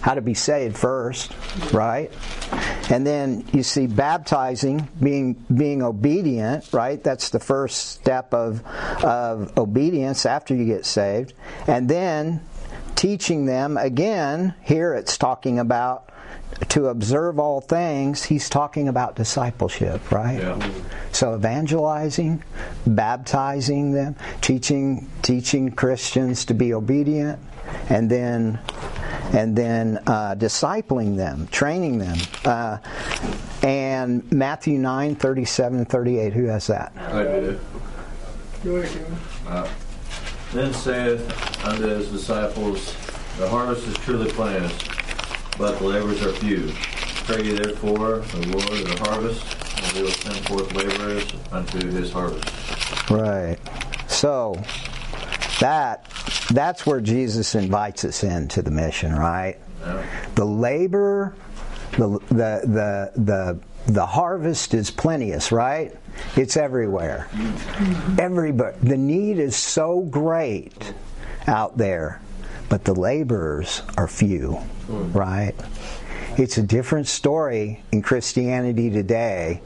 how 0.00 0.14
to 0.14 0.20
be 0.20 0.34
saved 0.34 0.76
first, 0.76 1.32
right? 1.72 2.10
And 2.90 3.06
then 3.06 3.44
you 3.52 3.62
see 3.62 3.86
baptizing, 3.86 4.88
being 5.00 5.34
being 5.54 5.82
obedient, 5.82 6.72
right? 6.72 7.02
That's 7.02 7.30
the 7.30 7.40
first 7.40 8.00
step 8.00 8.32
of 8.32 8.64
of 9.04 9.56
obedience 9.58 10.26
after 10.26 10.54
you 10.54 10.64
get 10.64 10.86
saved. 10.86 11.34
And 11.66 11.88
then 11.88 12.40
teaching 12.96 13.46
them 13.46 13.76
again, 13.76 14.54
here 14.62 14.94
it's 14.94 15.18
talking 15.18 15.58
about 15.58 16.10
to 16.68 16.88
observe 16.88 17.38
all 17.38 17.60
things, 17.60 18.24
he's 18.24 18.48
talking 18.50 18.88
about 18.88 19.16
discipleship, 19.16 20.10
right? 20.12 20.38
Yeah. 20.38 20.70
So 21.12 21.34
evangelizing, 21.34 22.42
baptizing 22.86 23.92
them, 23.92 24.16
teaching 24.40 25.08
teaching 25.22 25.70
Christians 25.72 26.44
to 26.46 26.54
be 26.54 26.74
obedient, 26.74 27.38
and 27.88 28.10
then 28.10 28.58
and 29.32 29.56
then 29.56 29.98
uh, 30.06 30.34
discipling 30.36 31.16
them, 31.16 31.46
training 31.48 31.98
them. 31.98 32.18
Uh, 32.44 32.78
and 33.62 34.30
Matthew 34.32 34.78
9, 34.78 35.14
37 35.16 35.84
38, 35.84 36.32
who 36.32 36.46
has 36.46 36.66
that? 36.66 36.92
I 36.96 37.22
do. 37.24 37.60
Uh, 39.46 39.68
Then 40.52 40.74
saith 40.74 41.64
unto 41.64 41.86
his 41.86 42.08
disciples, 42.10 42.94
The 43.38 43.48
harvest 43.48 43.86
is 43.86 43.94
truly 43.98 44.30
plenteous, 44.32 44.72
but 45.60 45.78
the 45.78 45.84
laborers 45.84 46.22
are 46.22 46.32
few. 46.32 46.72
Pray 47.26 47.44
ye 47.44 47.52
therefore 47.52 48.20
the 48.20 48.46
Lord 48.48 48.80
of 48.80 48.88
the 48.88 49.04
harvest, 49.04 49.44
and 49.76 49.86
he 49.92 50.02
will 50.02 50.10
send 50.10 50.36
forth 50.46 50.74
laborers 50.74 51.26
unto 51.52 51.86
his 51.86 52.10
harvest. 52.10 53.10
Right. 53.10 53.58
So 54.08 54.54
that 55.60 56.10
that's 56.50 56.86
where 56.86 57.00
Jesus 57.00 57.54
invites 57.54 58.04
us 58.06 58.24
into 58.24 58.62
the 58.62 58.70
mission, 58.70 59.14
right? 59.14 59.58
Yeah. 59.82 60.06
The 60.34 60.46
labor, 60.46 61.36
the 61.92 62.18
the 62.28 62.62
the 62.64 63.12
the 63.16 63.60
the 63.86 64.06
harvest 64.06 64.72
is 64.72 64.90
plenteous, 64.90 65.52
right? 65.52 65.94
It's 66.36 66.56
everywhere. 66.56 67.28
Mm-hmm. 67.32 68.20
Everybody, 68.20 68.76
the 68.82 68.96
need 68.96 69.38
is 69.38 69.56
so 69.56 70.00
great 70.00 70.94
out 71.46 71.76
there, 71.76 72.20
but 72.68 72.84
the 72.84 72.94
laborers 72.94 73.82
are 73.96 74.06
few, 74.08 74.60
right? 74.90 75.54
It's 76.36 76.58
a 76.58 76.62
different 76.62 77.06
story 77.06 77.82
in 77.92 78.02
Christianity 78.02 78.90
today, 78.90 79.60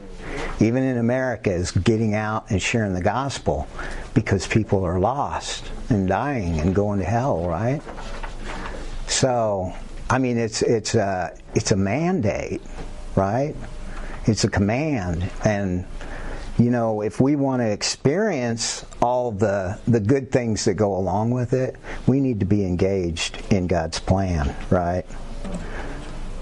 even 0.59 0.83
in 0.83 0.97
America, 0.97 1.51
is 1.51 1.71
getting 1.71 2.15
out 2.15 2.49
and 2.49 2.61
sharing 2.61 2.93
the 2.93 3.01
gospel 3.01 3.67
because 4.13 4.47
people 4.47 4.83
are 4.83 4.99
lost 4.99 5.71
and 5.89 6.07
dying 6.07 6.59
and 6.59 6.73
going 6.73 6.99
to 6.99 7.05
hell, 7.05 7.47
right? 7.47 7.81
So, 9.07 9.73
I 10.09 10.17
mean, 10.17 10.37
it's 10.37 10.61
it's 10.61 10.95
a 10.95 11.37
it's 11.53 11.71
a 11.71 11.75
mandate, 11.75 12.61
right? 13.15 13.55
It's 14.25 14.43
a 14.43 14.49
command, 14.49 15.29
and 15.43 15.85
you 16.57 16.71
know, 16.71 17.01
if 17.01 17.19
we 17.19 17.35
want 17.35 17.61
to 17.61 17.69
experience 17.69 18.85
all 19.01 19.31
the 19.31 19.77
the 19.87 19.99
good 19.99 20.31
things 20.31 20.65
that 20.65 20.75
go 20.75 20.95
along 20.95 21.31
with 21.31 21.53
it, 21.53 21.75
we 22.07 22.19
need 22.19 22.39
to 22.39 22.45
be 22.45 22.65
engaged 22.65 23.41
in 23.51 23.67
God's 23.67 23.99
plan, 23.99 24.55
right? 24.69 25.05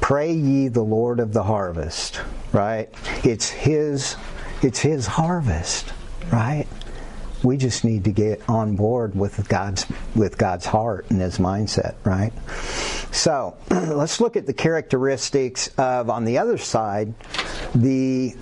Pray 0.01 0.33
ye 0.33 0.67
the 0.67 0.83
Lord 0.83 1.19
of 1.19 1.33
the 1.33 1.43
harvest, 1.43 2.21
right? 2.51 2.89
It's 3.23 3.49
his 3.49 4.15
it's 4.61 4.79
his 4.79 5.07
harvest, 5.07 5.91
right? 6.31 6.67
We 7.43 7.57
just 7.57 7.83
need 7.83 8.05
to 8.05 8.11
get 8.11 8.47
on 8.47 8.75
board 8.75 9.15
with 9.15 9.49
God's 9.49 9.87
with 10.15 10.37
God's 10.37 10.67
heart 10.67 11.09
and 11.09 11.21
his 11.21 11.39
mindset, 11.39 11.95
right? 12.03 12.31
So, 13.11 13.57
let's 13.69 14.21
look 14.21 14.37
at 14.37 14.45
the 14.45 14.53
characteristics 14.53 15.69
of 15.77 16.11
on 16.11 16.23
the 16.23 16.37
other 16.37 16.57
side 16.57 17.13
the 17.73 18.35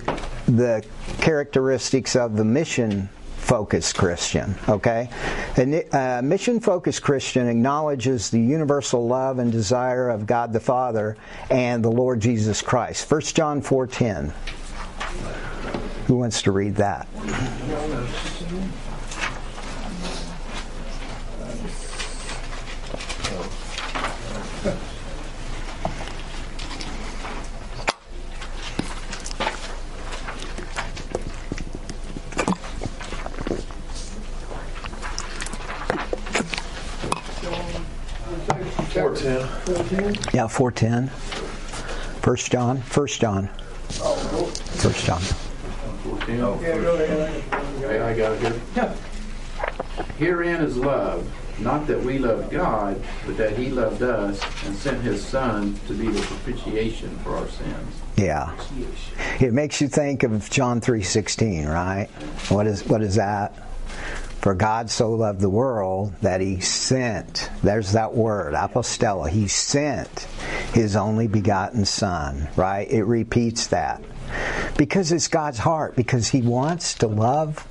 the 0.56 0.84
characteristics 1.20 2.14
of 2.14 2.36
the 2.36 2.44
mission 2.44 3.08
focused 3.36 3.96
Christian. 3.96 4.54
Okay, 4.68 5.08
a 5.56 6.18
uh, 6.18 6.22
mission 6.22 6.60
focused 6.60 7.02
Christian 7.02 7.48
acknowledges 7.48 8.30
the 8.30 8.40
universal 8.40 9.06
love 9.06 9.38
and 9.38 9.50
desire 9.50 10.08
of 10.10 10.26
God 10.26 10.52
the 10.52 10.60
Father 10.60 11.16
and 11.50 11.84
the 11.84 11.90
Lord 11.90 12.20
Jesus 12.20 12.62
Christ. 12.62 13.10
1 13.10 13.20
John 13.22 13.60
four 13.62 13.86
ten. 13.86 14.32
Who 16.06 16.16
wants 16.16 16.42
to 16.42 16.52
read 16.52 16.76
that? 16.76 17.08
410. 38.92 39.51
14? 39.64 40.16
Yeah, 40.32 40.48
410. 40.48 41.08
First 42.20 42.50
John. 42.50 42.82
First 42.82 43.20
John. 43.20 43.46
First 43.46 45.04
John. 45.06 45.20
14. 45.20 46.36
Yeah, 46.36 46.78
go. 46.78 46.92
Okay, 47.84 48.00
I 48.00 48.16
got 48.16 48.32
it 48.32 48.40
here. 48.40 48.60
Yeah. 48.74 48.94
Herein 50.18 50.60
is 50.62 50.76
love, 50.76 51.30
not 51.60 51.86
that 51.86 52.02
we 52.02 52.18
loved 52.18 52.50
God, 52.50 53.00
but 53.24 53.36
that 53.36 53.56
He 53.56 53.68
loved 53.68 54.02
us 54.02 54.40
and 54.66 54.74
sent 54.74 55.00
His 55.02 55.24
Son 55.24 55.78
to 55.86 55.94
be 55.94 56.08
the 56.08 56.20
propitiation 56.22 57.16
for 57.18 57.36
our 57.36 57.46
sins. 57.46 58.00
Yeah. 58.16 58.52
It 59.40 59.52
makes 59.52 59.80
you 59.80 59.86
think 59.86 60.24
of 60.24 60.50
John 60.50 60.80
3:16, 60.80 61.68
right? 61.68 62.08
What 62.48 62.66
is 62.66 62.84
what 62.86 63.02
is 63.02 63.14
that? 63.14 63.54
For 64.42 64.54
God 64.54 64.90
so 64.90 65.12
loved 65.12 65.40
the 65.40 65.48
world 65.48 66.14
that 66.20 66.40
he 66.40 66.58
sent, 66.58 67.48
there's 67.62 67.92
that 67.92 68.12
word, 68.12 68.54
apostella, 68.54 69.30
he 69.30 69.46
sent 69.46 70.26
his 70.74 70.96
only 70.96 71.28
begotten 71.28 71.84
son, 71.84 72.48
right? 72.56 72.90
It 72.90 73.04
repeats 73.04 73.68
that. 73.68 74.02
Because 74.76 75.12
it's 75.12 75.28
God's 75.28 75.58
heart, 75.58 75.94
because 75.94 76.26
he 76.26 76.42
wants 76.42 76.94
to 76.94 77.06
love 77.06 77.68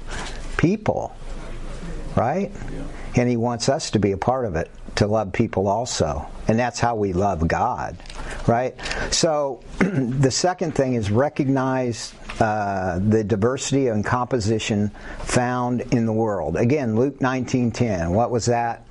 people, 0.56 1.14
right? 2.16 2.54
And 3.16 3.30
he 3.30 3.38
wants 3.38 3.70
us 3.70 3.92
to 3.92 4.00
be 4.00 4.12
a 4.14 4.18
part 4.18 4.46
of 4.46 4.56
it, 4.56 4.72
to 4.96 5.08
love 5.08 5.34
people 5.34 5.68
also. 5.68 6.28
And 6.48 6.58
that's 6.58 6.80
how 6.80 6.96
we 6.96 7.14
love 7.14 7.48
God, 7.48 7.98
right? 8.48 8.76
So 9.12 9.62
the 9.80 10.32
second 10.32 10.76
thing 10.76 10.94
is 10.94 11.12
recognize 11.12 12.14
uh, 12.40 13.00
the 13.00 13.24
diversity 13.24 13.88
and 13.88 14.06
composition 14.06 14.90
found 15.20 15.82
in 15.94 16.06
the 16.06 16.14
world. 16.14 16.56
Again, 16.56 16.96
Luke 16.96 17.20
19:10. 17.20 18.12
What 18.12 18.32
was 18.32 18.46
that 18.46 18.86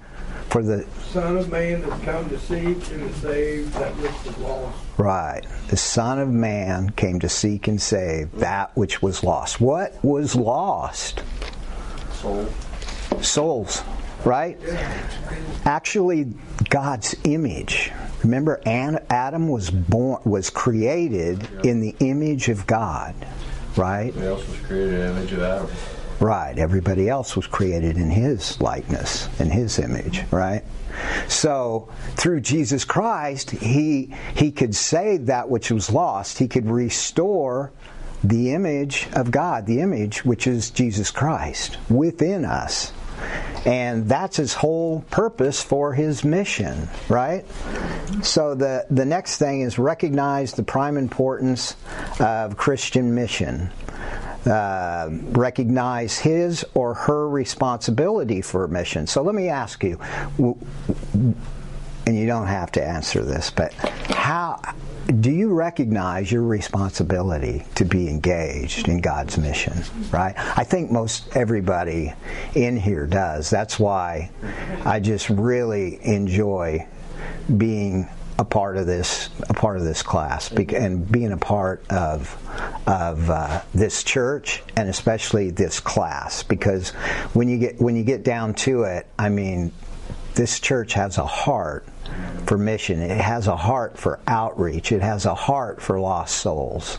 for 0.50 0.62
the 0.62 0.84
Son 1.10 1.36
of 1.36 1.48
Man 1.50 1.80
that's 1.82 2.04
come 2.04 2.28
to 2.28 2.38
seek 2.38 2.76
and 2.90 3.08
to 3.08 3.12
save 3.20 3.72
that 3.74 3.92
which 3.96 4.24
was 4.24 4.38
lost. 4.38 4.78
right? 4.98 5.46
The 5.68 5.76
Son 5.76 6.18
of 6.18 6.28
Man 6.28 6.90
came 6.90 7.20
to 7.20 7.28
seek 7.28 7.68
and 7.68 7.80
save 7.80 8.32
that 8.38 8.76
which 8.76 9.00
was 9.00 9.22
lost. 9.22 9.60
What 9.60 10.02
was 10.04 10.34
lost? 10.34 11.22
Soul. 12.14 12.48
souls, 13.22 13.82
right? 14.24 14.58
Actually, 15.64 16.32
God's 16.68 17.14
image. 17.24 17.92
Remember, 18.22 18.60
Adam 18.66 19.48
was 19.48 19.70
born, 19.70 20.20
was 20.24 20.50
created 20.50 21.48
in 21.64 21.80
the 21.80 21.94
image 22.00 22.48
of 22.48 22.66
God, 22.66 23.14
right? 23.76 24.08
Everybody 24.08 24.26
else 24.26 24.48
was 24.48 24.58
created 24.60 24.92
in 24.92 25.00
the 25.00 25.10
image 25.10 25.32
of 25.32 25.42
Adam. 25.42 25.70
Right. 26.20 26.58
Everybody 26.58 27.08
else 27.08 27.34
was 27.34 27.46
created 27.46 27.96
in 27.96 28.10
His 28.10 28.60
likeness, 28.60 29.26
in 29.40 29.48
His 29.48 29.78
image, 29.78 30.22
right? 30.30 30.62
So 31.28 31.88
through 32.16 32.42
Jesus 32.42 32.84
Christ, 32.84 33.50
He 33.52 34.14
He 34.34 34.50
could 34.50 34.74
save 34.74 35.26
that 35.26 35.48
which 35.48 35.70
was 35.70 35.90
lost. 35.90 36.36
He 36.36 36.46
could 36.46 36.68
restore 36.68 37.72
the 38.22 38.52
image 38.52 39.08
of 39.14 39.30
God, 39.30 39.64
the 39.64 39.80
image 39.80 40.22
which 40.22 40.46
is 40.46 40.68
Jesus 40.68 41.10
Christ 41.10 41.78
within 41.88 42.44
us. 42.44 42.92
And 43.66 44.08
that's 44.08 44.36
his 44.36 44.54
whole 44.54 45.02
purpose 45.10 45.62
for 45.62 45.92
his 45.92 46.24
mission, 46.24 46.88
right? 47.08 47.44
So 48.22 48.54
the, 48.54 48.86
the 48.90 49.04
next 49.04 49.38
thing 49.38 49.60
is 49.60 49.78
recognize 49.78 50.52
the 50.52 50.62
prime 50.62 50.96
importance 50.96 51.76
of 52.18 52.56
Christian 52.56 53.14
mission. 53.14 53.70
Uh, 54.46 55.10
recognize 55.32 56.18
his 56.18 56.64
or 56.72 56.94
her 56.94 57.28
responsibility 57.28 58.40
for 58.40 58.66
mission. 58.68 59.06
So 59.06 59.20
let 59.22 59.34
me 59.34 59.48
ask 59.48 59.84
you, 59.84 60.00
and 62.10 62.18
you 62.18 62.26
don't 62.26 62.48
have 62.48 62.72
to 62.72 62.84
answer 62.84 63.22
this, 63.22 63.50
but 63.50 63.72
how 63.72 64.60
do 65.20 65.30
you 65.30 65.54
recognize 65.54 66.30
your 66.30 66.42
responsibility 66.42 67.64
to 67.76 67.84
be 67.84 68.08
engaged 68.08 68.88
in 68.88 69.00
God's 69.00 69.38
mission? 69.38 69.84
Right? 70.10 70.34
I 70.36 70.64
think 70.64 70.90
most 70.90 71.36
everybody 71.36 72.12
in 72.56 72.76
here 72.76 73.06
does. 73.06 73.48
That's 73.48 73.78
why 73.78 74.32
I 74.84 74.98
just 74.98 75.30
really 75.30 76.04
enjoy 76.04 76.88
being 77.56 78.08
a 78.40 78.44
part 78.44 78.76
of 78.76 78.86
this 78.86 79.28
a 79.48 79.54
part 79.54 79.76
of 79.76 79.84
this 79.84 80.02
class 80.02 80.50
and 80.50 81.10
being 81.12 81.30
a 81.30 81.36
part 81.36 81.84
of 81.90 82.36
of 82.88 83.30
uh, 83.30 83.60
this 83.72 84.02
church 84.02 84.64
and 84.76 84.88
especially 84.88 85.50
this 85.50 85.78
class 85.78 86.42
because 86.42 86.90
when 87.34 87.48
you 87.48 87.58
get 87.58 87.80
when 87.80 87.94
you 87.94 88.02
get 88.02 88.24
down 88.24 88.54
to 88.54 88.84
it 88.84 89.06
I 89.18 89.28
mean 89.28 89.72
this 90.34 90.58
church 90.58 90.94
has 90.94 91.18
a 91.18 91.26
heart 91.26 91.86
for 92.46 92.58
mission 92.58 93.00
it 93.00 93.20
has 93.20 93.46
a 93.46 93.56
heart 93.56 93.98
for 93.98 94.18
outreach 94.26 94.92
it 94.92 95.02
has 95.02 95.26
a 95.26 95.34
heart 95.34 95.80
for 95.80 96.00
lost 96.00 96.36
souls 96.38 96.98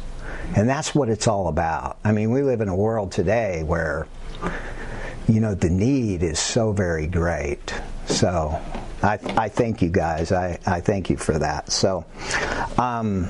and 0.56 0.70
that's 0.70 0.96
what 0.96 1.10
it's 1.10 1.28
all 1.28 1.48
about 1.48 1.98
I 2.04 2.12
mean 2.12 2.32
we 2.32 2.42
live 2.42 2.62
in 2.62 2.70
a 2.70 2.76
world 2.76 3.12
today 3.12 3.64
where 3.64 4.08
you 5.28 5.40
know 5.40 5.56
the 5.56 5.70
need 5.70 6.24
is 6.24 6.40
so 6.40 6.72
very 6.72 7.08
great 7.08 7.74
so 8.08 8.60
I, 9.04 9.18
I 9.36 9.50
thank 9.50 9.82
you 9.82 9.90
guys. 9.90 10.32
I, 10.32 10.60
I 10.66 10.80
thank 10.80 11.10
you 11.10 11.18
for 11.18 11.38
that. 11.40 11.72
So, 11.72 12.06
um, 12.78 13.26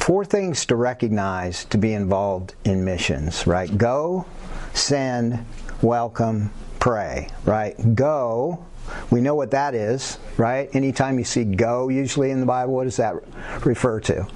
four 0.00 0.24
things 0.24 0.66
to 0.66 0.76
recognize 0.76 1.64
to 1.66 1.78
be 1.78 1.92
involved 1.92 2.54
in 2.64 2.84
missions, 2.84 3.46
right? 3.46 3.76
Go, 3.76 4.26
send, 4.74 5.44
welcome, 5.80 6.50
pray, 6.80 7.28
right? 7.44 7.94
Go, 7.94 8.64
we 9.10 9.20
know 9.20 9.34
what 9.34 9.50
that 9.52 9.74
is, 9.74 10.18
right? 10.36 10.68
Anytime 10.74 11.18
you 11.18 11.24
see 11.24 11.44
go, 11.44 11.88
usually 11.88 12.30
in 12.30 12.40
the 12.40 12.46
Bible, 12.46 12.74
what 12.74 12.84
does 12.84 12.96
that 12.96 13.14
refer 13.64 14.00
to? 14.00 14.26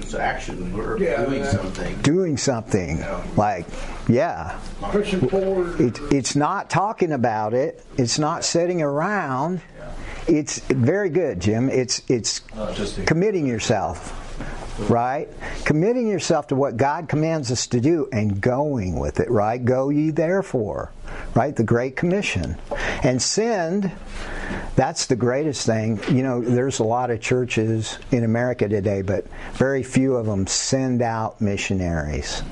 It's 0.00 0.14
action. 0.14 0.74
We're 0.76 0.96
Yeah, 0.98 1.24
doing 1.26 1.42
uh, 1.42 1.50
something. 1.50 2.02
Doing 2.02 2.36
something. 2.38 3.04
Like, 3.36 3.66
yeah, 4.08 4.58
Pushing 4.80 5.28
forward. 5.28 5.80
It, 5.80 5.98
it's 6.10 6.34
not 6.34 6.70
talking 6.70 7.12
about 7.12 7.52
it. 7.52 7.84
It's 7.98 8.18
not 8.18 8.44
sitting 8.44 8.80
around. 8.80 9.60
It's 10.26 10.60
very 10.60 11.10
good, 11.10 11.40
Jim. 11.40 11.68
It's 11.68 12.02
it's 12.08 12.42
Not 12.54 12.74
just 12.74 13.06
committing 13.06 13.46
yourself, 13.46 14.14
right? 14.90 15.28
Committing 15.64 16.06
yourself 16.06 16.46
to 16.48 16.54
what 16.54 16.76
God 16.76 17.08
commands 17.08 17.50
us 17.50 17.66
to 17.68 17.80
do 17.80 18.08
and 18.12 18.40
going 18.40 18.98
with 18.98 19.20
it, 19.20 19.30
right? 19.30 19.62
Go 19.62 19.88
ye 19.90 20.10
therefore, 20.10 20.92
right? 21.34 21.54
The 21.54 21.64
Great 21.64 21.96
Commission, 21.96 22.56
and 23.02 23.20
send. 23.20 23.90
That's 24.76 25.06
the 25.06 25.16
greatest 25.16 25.66
thing. 25.66 26.00
You 26.08 26.22
know, 26.22 26.40
there's 26.40 26.78
a 26.78 26.84
lot 26.84 27.10
of 27.10 27.20
churches 27.20 27.98
in 28.10 28.24
America 28.24 28.68
today, 28.68 29.02
but 29.02 29.26
very 29.54 29.82
few 29.82 30.16
of 30.16 30.26
them 30.26 30.46
send 30.46 31.02
out 31.02 31.40
missionaries. 31.40 32.42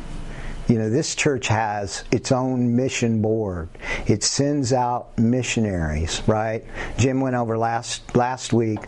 You 0.68 0.78
know, 0.78 0.90
this 0.90 1.14
church 1.14 1.46
has 1.48 2.04
its 2.10 2.32
own 2.32 2.74
mission 2.74 3.22
board. 3.22 3.68
It 4.06 4.24
sends 4.24 4.72
out 4.72 5.16
missionaries, 5.18 6.22
right? 6.26 6.64
Jim 6.98 7.20
went 7.20 7.36
over 7.36 7.56
last 7.56 8.16
last 8.16 8.52
week 8.52 8.80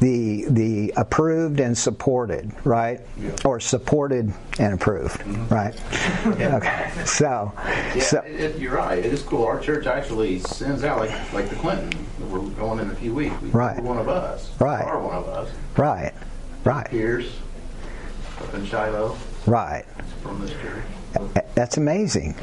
the 0.00 0.46
the 0.48 0.94
approved 0.96 1.60
and 1.60 1.76
supported, 1.76 2.52
right? 2.64 3.00
Or 3.44 3.60
supported 3.60 4.32
and 4.58 4.74
approved, 4.74 5.20
mm-hmm. 5.20 5.54
right? 5.54 5.74
Yeah. 6.38 6.56
Okay. 6.56 6.90
So, 7.04 7.52
Yeah, 7.56 8.00
so 8.02 8.18
it, 8.20 8.40
it- 8.40 8.58
you're 8.58 8.74
right. 8.76 8.98
It 8.98 9.12
is 9.12 9.22
cool. 9.22 9.44
Our 9.44 9.60
church 9.60 9.86
actually 9.86 10.38
sends 10.40 10.84
out 10.84 10.98
like 10.98 11.32
like 11.32 11.48
the 11.50 11.56
Clinton. 11.56 12.06
We're 12.30 12.40
going 12.50 12.80
in 12.80 12.90
a 12.90 12.94
few 12.94 13.14
weeks. 13.14 13.34
We, 13.42 13.50
Right. 13.50 13.80
One 13.82 13.98
of 13.98 14.08
us. 14.08 14.50
Right. 14.58 14.84
Are 14.84 15.00
one 15.00 15.16
of 15.16 15.28
us. 15.28 15.50
right, 15.76 16.12
right, 16.64 16.88
Pierce 16.90 17.30
up 18.40 18.54
in 18.54 18.66
Shiloh 18.66 19.16
right. 19.46 19.84
from 20.22 20.40
this 20.40 20.50
church. 20.52 20.82
That's 21.54 21.76
amazing. 21.76 22.34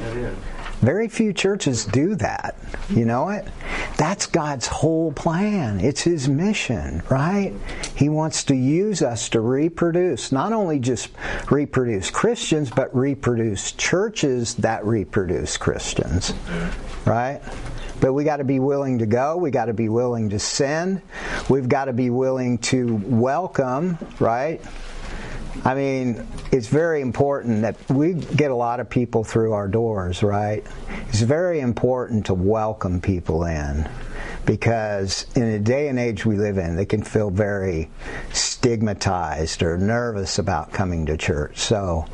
Very 0.82 1.08
few 1.08 1.32
churches 1.32 1.86
do 1.86 2.16
that. 2.16 2.58
You 2.90 3.06
know 3.06 3.30
it? 3.30 3.48
That's 3.98 4.26
God's 4.26 4.68
whole 4.68 5.14
plan. 5.14 5.80
It's 5.80 6.02
His 6.02 6.28
mission, 6.28 7.02
right? 7.10 7.54
He 7.96 8.10
wants 8.10 8.44
to 8.46 8.56
use 8.56 9.02
us 9.02 9.30
to 9.30 9.40
reproduce, 9.40 10.34
not 10.34 10.52
only 10.52 10.80
just 10.80 11.10
reproduce 11.50 12.10
Christians, 12.10 12.70
but 12.70 12.94
reproduce 12.94 13.72
churches 13.72 14.56
that 14.56 14.86
reproduce 14.86 15.56
Christians, 15.56 16.34
right? 17.06 17.40
But 18.02 18.12
we 18.12 18.26
got 18.26 18.38
to 18.38 18.44
be 18.44 18.60
willing 18.60 19.00
to 19.00 19.06
go. 19.06 19.38
We 19.38 19.52
got 19.52 19.66
to 19.66 19.74
be 19.74 19.88
willing 19.88 20.32
to 20.32 20.40
send. 20.40 21.02
We've 21.50 21.70
got 21.70 21.86
to 21.86 21.94
be 21.94 22.10
willing 22.10 22.58
to 22.58 22.96
welcome, 23.06 23.98
right? 24.20 24.60
I 25.66 25.76
mean, 25.76 26.28
it's 26.52 26.68
very 26.68 27.00
important 27.00 27.62
that 27.62 27.78
we 27.90 28.14
get 28.14 28.52
a 28.52 28.56
lot 28.56 28.82
of 28.82 28.90
people 28.90 29.24
through 29.24 29.54
our 29.54 29.68
doors, 29.68 30.22
right? 30.22 30.66
It's 31.08 31.22
very 31.22 31.62
important 31.62 32.26
to 32.26 32.34
welcome 32.34 33.00
people 33.00 33.46
in 33.46 33.88
because 34.46 35.26
in 35.36 35.52
the 35.52 35.60
day 35.60 35.88
and 35.88 35.98
age 35.98 36.26
we 36.26 36.36
live 36.36 36.58
in, 36.58 36.76
they 36.76 36.86
can 36.86 37.02
feel 37.02 37.30
very 37.30 37.90
stigmatized 38.34 39.64
or 39.64 39.78
nervous 39.78 40.38
about 40.38 40.74
coming 40.74 41.06
to 41.06 41.16
church. 41.16 41.60
So, 41.60 42.06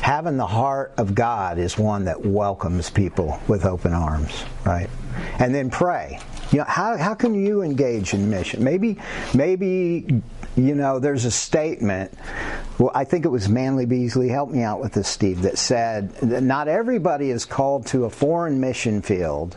having 0.00 0.36
the 0.36 0.46
heart 0.46 0.92
of 0.98 1.14
God 1.14 1.58
is 1.58 1.76
one 1.76 2.04
that 2.04 2.24
welcomes 2.24 2.90
people 2.90 3.40
with 3.48 3.64
open 3.64 3.92
arms, 3.92 4.44
right? 4.64 4.88
And 5.40 5.52
then 5.52 5.70
pray. 5.70 6.20
You 6.52 6.58
know, 6.58 6.64
how, 6.64 6.96
how 6.96 7.14
can 7.14 7.34
you 7.34 7.62
engage 7.62 8.14
in 8.14 8.30
mission? 8.30 8.64
Maybe, 8.64 8.98
maybe, 9.34 10.22
you 10.56 10.74
know, 10.74 10.98
there's 10.98 11.24
a 11.24 11.30
statement. 11.30 12.12
Well, 12.78 12.90
I 12.94 13.04
think 13.04 13.24
it 13.24 13.28
was 13.28 13.48
Manley 13.48 13.84
Beasley. 13.86 14.28
Help 14.28 14.50
me 14.50 14.62
out 14.62 14.80
with 14.80 14.92
this, 14.94 15.08
Steve. 15.08 15.42
That 15.42 15.58
said 15.58 16.10
that 16.16 16.42
not 16.42 16.68
everybody 16.68 17.30
is 17.30 17.44
called 17.44 17.86
to 17.88 18.04
a 18.06 18.10
foreign 18.10 18.60
mission 18.60 19.02
field, 19.02 19.56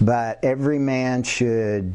but 0.00 0.40
every 0.42 0.78
man 0.78 1.22
should 1.22 1.92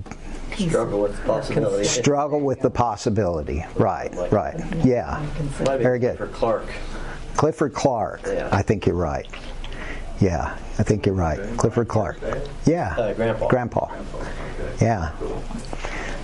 Struggle 0.58 1.02
with 1.02 1.16
the 1.18 1.24
possibility. 1.24 1.84
struggle 1.86 2.40
with 2.42 2.60
the 2.60 2.70
possibility. 2.70 3.66
Right, 3.76 4.14
right. 4.32 4.60
Yeah. 4.86 5.26
Very 5.64 5.98
good. 6.00 6.18
For 6.18 6.28
Clark. 6.28 6.66
Clifford 7.36 7.74
Clark. 7.74 8.22
Yeah. 8.26 8.50
I 8.52 8.62
think 8.62 8.86
you're 8.86 8.96
right. 8.96 9.28
Yeah, 10.22 10.56
I 10.78 10.84
think 10.84 11.08
you're 11.08 11.16
right. 11.16 11.40
Clifford 11.58 11.88
Clark. 11.88 12.20
Yeah. 12.66 12.96
Uh, 12.96 13.14
Grandpa. 13.14 13.48
Grandpa. 13.48 13.88
Yeah. 14.80 15.12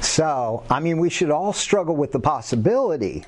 So, 0.01 0.63
I 0.69 0.79
mean, 0.79 0.99
we 0.99 1.09
should 1.09 1.31
all 1.31 1.51
struggle 1.51 1.95
with 1.95 2.11
the 2.11 2.19
possibility, 2.19 3.25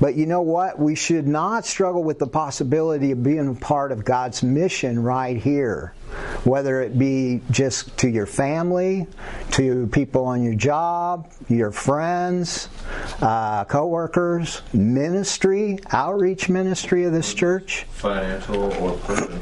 but 0.00 0.16
you 0.16 0.26
know 0.26 0.42
what? 0.42 0.80
We 0.80 0.96
should 0.96 1.28
not 1.28 1.64
struggle 1.64 2.02
with 2.02 2.18
the 2.18 2.26
possibility 2.26 3.12
of 3.12 3.22
being 3.22 3.48
a 3.48 3.54
part 3.54 3.92
of 3.92 4.04
God's 4.04 4.42
mission 4.42 5.00
right 5.00 5.36
here. 5.36 5.94
Whether 6.44 6.80
it 6.82 6.98
be 6.98 7.40
just 7.50 7.96
to 7.98 8.08
your 8.08 8.26
family, 8.26 9.06
to 9.52 9.86
people 9.88 10.24
on 10.24 10.42
your 10.42 10.54
job, 10.54 11.30
your 11.48 11.70
friends, 11.70 12.68
uh, 13.20 13.64
co-workers, 13.64 14.62
ministry, 14.72 15.78
outreach 15.92 16.48
ministry 16.48 17.04
of 17.04 17.12
this 17.12 17.34
church. 17.34 17.84
Financial 17.90 18.72
or 18.82 18.96
personal. 18.98 19.40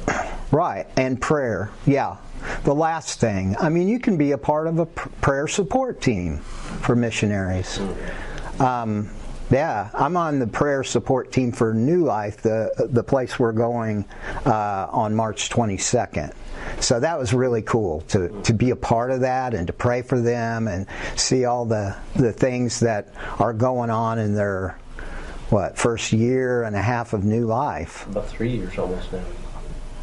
Right, 0.51 0.87
and 0.97 1.21
prayer. 1.21 1.71
Yeah. 1.87 2.17
The 2.65 2.75
last 2.75 3.21
thing. 3.21 3.57
I 3.59 3.69
mean, 3.69 3.89
you 3.89 3.99
can 3.99 4.17
be 4.17 4.33
a 4.33 4.39
part 4.39 4.67
of 4.67 4.79
a 4.79 4.87
prayer 4.87 5.49
support 5.49 6.01
team 6.01 6.39
for 6.39 6.95
missionaries. 6.95 7.81
Um, 8.61 9.11
yeah, 9.51 9.91
I'm 9.95 10.17
on 10.17 10.39
the 10.39 10.47
prayer 10.47 10.85
support 10.85 11.33
team 11.33 11.53
for 11.53 11.73
New 11.73 12.05
Life, 12.05 12.43
the 12.43 12.71
the 12.91 13.03
place 13.03 13.39
we're 13.39 13.53
going 13.53 14.05
uh, 14.45 14.89
on 14.91 15.15
March 15.15 15.49
22nd. 15.49 16.35
So 16.81 17.01
that 17.01 17.19
was 17.19 17.33
really 17.33 17.63
cool 17.63 18.03
to, 18.09 18.29
to 18.43 18.53
be 18.53 18.71
a 18.71 18.77
part 18.77 19.11
of 19.11 19.21
that 19.21 19.55
and 19.55 19.67
to 19.67 19.73
pray 19.73 20.03
for 20.03 20.21
them 20.21 20.69
and 20.69 20.87
see 21.17 21.45
all 21.45 21.65
the 21.65 21.97
the 22.17 22.33
things 22.33 22.81
that 22.81 23.09
are 23.39 23.53
going 23.53 23.91
on 23.91 24.19
in 24.19 24.35
their 24.35 24.79
what 25.51 25.79
first 25.79 26.13
year 26.13 26.65
and 26.65 26.77
a 26.77 26.83
half 26.83 27.15
of 27.15 27.25
New 27.25 27.47
Life. 27.47 28.07
About 28.07 28.29
three 28.29 28.51
years 28.51 28.79
almost 28.79 29.13
now. 29.13 29.23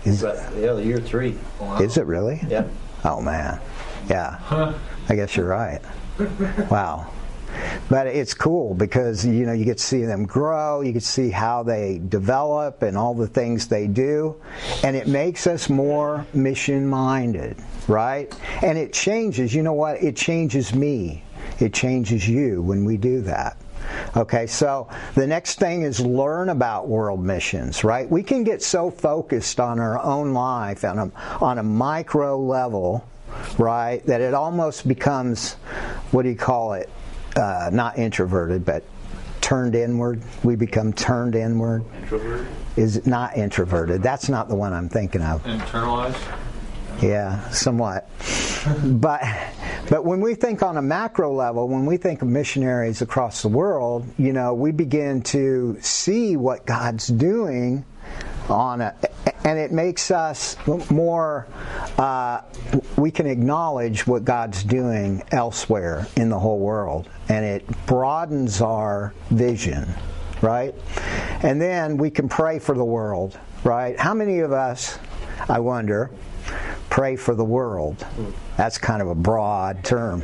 Is, 0.05 0.21
But 0.21 0.37
yeah, 0.57 0.73
the 0.73 0.83
year 0.83 0.99
three. 0.99 1.37
is 1.79 1.97
it 1.97 2.05
really? 2.05 2.39
Yep. 2.47 2.69
Oh 3.03 3.21
man, 3.21 3.59
yeah. 4.09 4.37
Huh. 4.37 4.73
I 5.09 5.15
guess 5.15 5.35
you're 5.35 5.47
right. 5.47 5.81
Wow. 6.71 7.11
But 7.89 8.07
it's 8.07 8.33
cool 8.33 8.73
because 8.73 9.25
you 9.25 9.45
know 9.45 9.53
you 9.53 9.65
get 9.65 9.77
to 9.77 9.83
see 9.83 10.03
them 10.03 10.25
grow, 10.25 10.81
you 10.81 10.91
get 10.91 11.01
to 11.01 11.07
see 11.07 11.29
how 11.29 11.63
they 11.63 12.01
develop 12.09 12.81
and 12.81 12.97
all 12.97 13.13
the 13.13 13.27
things 13.27 13.67
they 13.67 13.87
do, 13.87 14.35
and 14.83 14.95
it 14.95 15.07
makes 15.07 15.47
us 15.47 15.69
more 15.69 16.25
mission 16.33 16.87
minded, 16.87 17.57
right? 17.87 18.33
And 18.63 18.77
it 18.77 18.93
changes. 18.93 19.53
You 19.53 19.63
know 19.63 19.73
what? 19.73 20.01
It 20.01 20.15
changes 20.15 20.73
me. 20.73 21.23
It 21.59 21.73
changes 21.73 22.27
you 22.27 22.61
when 22.61 22.85
we 22.85 22.97
do 22.97 23.21
that. 23.21 23.57
Okay, 24.17 24.47
so 24.47 24.87
the 25.13 25.27
next 25.27 25.59
thing 25.59 25.83
is 25.83 25.99
learn 25.99 26.49
about 26.49 26.87
world 26.87 27.23
missions, 27.23 27.83
right? 27.83 28.09
We 28.09 28.23
can 28.23 28.43
get 28.43 28.63
so 28.63 28.89
focused 28.89 29.59
on 29.59 29.79
our 29.79 30.01
own 30.01 30.33
life 30.33 30.83
on 30.83 30.97
a, 30.97 31.11
on 31.43 31.59
a 31.59 31.63
micro 31.63 32.39
level, 32.39 33.07
right, 33.57 34.05
that 34.05 34.21
it 34.21 34.33
almost 34.33 34.87
becomes, 34.87 35.53
what 36.11 36.23
do 36.23 36.29
you 36.29 36.35
call 36.35 36.73
it? 36.73 36.89
Uh, 37.35 37.69
not 37.71 37.97
introverted, 37.97 38.63
but 38.65 38.83
turned 39.41 39.75
inward. 39.75 40.21
We 40.43 40.55
become 40.55 40.93
turned 40.93 41.35
inward. 41.35 41.83
Introvert. 42.01 42.47
Is 42.77 43.05
not 43.05 43.37
introverted? 43.37 44.01
That's 44.01 44.27
not 44.27 44.49
the 44.49 44.55
one 44.55 44.73
I'm 44.73 44.89
thinking 44.89 45.21
of. 45.21 45.43
Internalized. 45.43 46.19
Yeah, 47.01 47.49
somewhat. 47.49 48.09
But 48.83 49.21
but 49.89 50.05
when 50.05 50.21
we 50.21 50.33
think 50.33 50.63
on 50.63 50.77
a 50.77 50.81
macro 50.81 51.33
level, 51.33 51.67
when 51.67 51.85
we 51.85 51.97
think 51.97 52.21
of 52.21 52.27
missionaries 52.27 53.01
across 53.01 53.41
the 53.41 53.49
world, 53.49 54.05
you 54.17 54.33
know, 54.33 54.53
we 54.53 54.71
begin 54.71 55.21
to 55.23 55.77
see 55.81 56.35
what 56.37 56.65
God's 56.65 57.07
doing 57.07 57.85
on 58.49 58.81
it, 58.81 58.95
and 59.43 59.59
it 59.59 59.71
makes 59.71 60.11
us 60.11 60.55
more 60.89 61.47
uh, 61.97 62.41
we 62.97 63.11
can 63.11 63.25
acknowledge 63.27 64.05
what 64.07 64.25
God's 64.25 64.63
doing 64.63 65.23
elsewhere 65.31 66.07
in 66.15 66.29
the 66.29 66.39
whole 66.39 66.59
world 66.59 67.09
and 67.29 67.45
it 67.45 67.65
broadens 67.85 68.61
our 68.61 69.13
vision 69.29 69.87
right 70.41 70.75
and 71.43 71.61
then 71.61 71.97
we 71.97 72.09
can 72.09 72.27
pray 72.27 72.59
for 72.59 72.75
the 72.75 72.85
world 72.85 73.39
right 73.63 73.97
how 73.99 74.13
many 74.13 74.39
of 74.39 74.51
us 74.51 74.99
I 75.47 75.59
wonder 75.59 76.11
pray 76.95 77.17
for 77.17 77.35
the 77.35 77.43
world. 77.43 78.05
That's 78.55 78.77
kind 78.77 79.01
of 79.01 79.09
a 79.09 79.15
broad 79.15 79.83
term. 79.83 80.23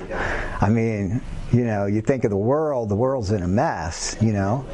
I 0.62 0.70
mean, 0.70 1.22
you 1.52 1.66
know, 1.66 1.86
you 1.86 2.00
think 2.00 2.24
of 2.24 2.32
the 2.32 2.38
world, 2.38 2.88
the 2.88 2.96
world's 2.96 3.32
in 3.32 3.44
a 3.44 3.48
mess, 3.48 4.16
you 4.22 4.32
know. 4.32 4.66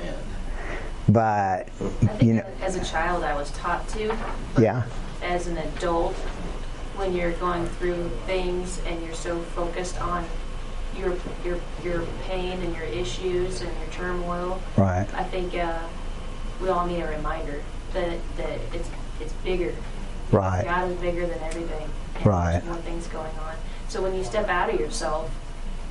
But 1.09 1.69
I 1.69 1.69
think 1.69 2.23
you 2.23 2.33
know, 2.33 2.45
as 2.61 2.75
a 2.75 2.83
child 2.83 3.23
I 3.23 3.33
was 3.35 3.51
taught 3.51 3.87
to. 3.89 4.15
yeah, 4.59 4.83
As 5.21 5.47
an 5.47 5.57
adult, 5.57 6.13
when 6.97 7.13
you're 7.13 7.31
going 7.33 7.65
through 7.67 8.09
things 8.25 8.81
and 8.85 9.03
you're 9.05 9.15
so 9.15 9.39
focused 9.39 10.01
on 10.01 10.25
your 10.97 11.15
your 11.45 11.59
your 11.83 12.03
pain 12.23 12.61
and 12.61 12.75
your 12.75 12.85
issues 12.85 13.61
and 13.61 13.71
your 13.79 13.89
turmoil, 13.91 14.59
right, 14.75 15.07
I 15.13 15.23
think 15.23 15.55
uh, 15.55 15.79
we 16.61 16.69
all 16.69 16.85
need 16.85 17.01
a 17.01 17.07
reminder 17.07 17.61
that 17.93 18.19
that 18.35 18.59
it's 18.73 18.89
it's 19.21 19.33
bigger. 19.43 19.73
right, 20.31 20.65
God 20.65 20.91
is 20.91 20.97
bigger 20.97 21.25
than 21.25 21.39
everything. 21.43 21.89
Right. 22.25 22.63
More 22.65 22.75
things 22.77 23.07
going 23.07 23.35
on. 23.37 23.55
So 23.89 24.01
when 24.01 24.13
you 24.15 24.23
step 24.23 24.49
out 24.49 24.73
of 24.73 24.79
yourself 24.79 25.31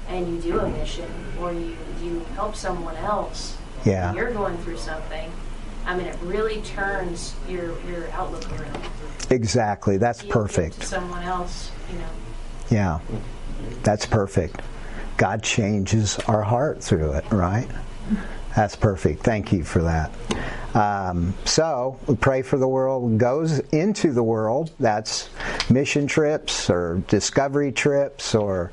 and 0.08 0.26
you 0.28 0.40
do 0.42 0.58
a 0.58 0.68
mission 0.68 1.10
or 1.40 1.52
you 1.52 1.76
you 2.02 2.20
help 2.34 2.54
someone 2.56 2.96
else, 2.96 3.56
Yeah. 3.86 4.12
you're 4.14 4.32
going 4.32 4.56
through 4.58 4.78
something. 4.78 5.30
I 5.86 5.96
mean, 5.96 6.06
it 6.06 6.18
really 6.22 6.60
turns 6.62 7.34
your 7.48 7.80
your 7.82 8.10
outlook 8.10 8.44
around. 8.60 8.82
exactly. 9.30 9.96
That's 9.98 10.22
You 10.24 10.30
perfect. 10.30 10.82
Someone 10.82 11.22
else, 11.22 11.70
you 11.92 11.98
know. 11.98 12.08
Yeah, 12.70 12.98
that's 13.84 14.04
perfect. 14.04 14.60
God 15.16 15.42
changes 15.42 16.18
our 16.26 16.42
heart 16.42 16.82
through 16.82 17.12
it, 17.12 17.24
right? 17.30 17.68
That's 18.56 18.74
perfect. 18.74 19.22
Thank 19.22 19.52
you 19.52 19.62
for 19.64 19.82
that. 19.82 20.10
Um, 20.74 21.34
so 21.44 21.98
we 22.06 22.16
pray 22.16 22.42
for 22.42 22.58
the 22.58 22.68
world 22.68 23.18
goes 23.18 23.60
into 23.70 24.12
the 24.12 24.22
world. 24.22 24.72
That's 24.80 25.30
mission 25.70 26.06
trips 26.06 26.68
or 26.68 27.02
discovery 27.08 27.70
trips, 27.72 28.34
or 28.34 28.72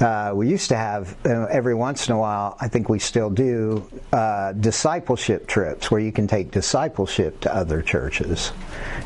uh, 0.00 0.32
we 0.34 0.48
used 0.48 0.68
to 0.70 0.76
have 0.76 1.16
uh, 1.26 1.46
every 1.50 1.74
once 1.74 2.08
in 2.08 2.14
a 2.14 2.18
while. 2.18 2.56
I 2.60 2.68
think 2.68 2.88
we 2.88 2.98
still 2.98 3.30
do 3.30 3.88
uh, 4.12 4.52
discipleship 4.52 5.46
trips 5.46 5.90
where 5.90 6.00
you 6.00 6.12
can 6.12 6.26
take 6.26 6.50
discipleship 6.50 7.40
to 7.40 7.54
other 7.54 7.82
churches, 7.82 8.52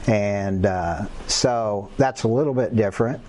and 0.06 0.66
uh, 0.66 1.06
so 1.26 1.90
that's 1.96 2.22
a 2.22 2.28
little 2.28 2.54
bit 2.54 2.76
different 2.76 3.20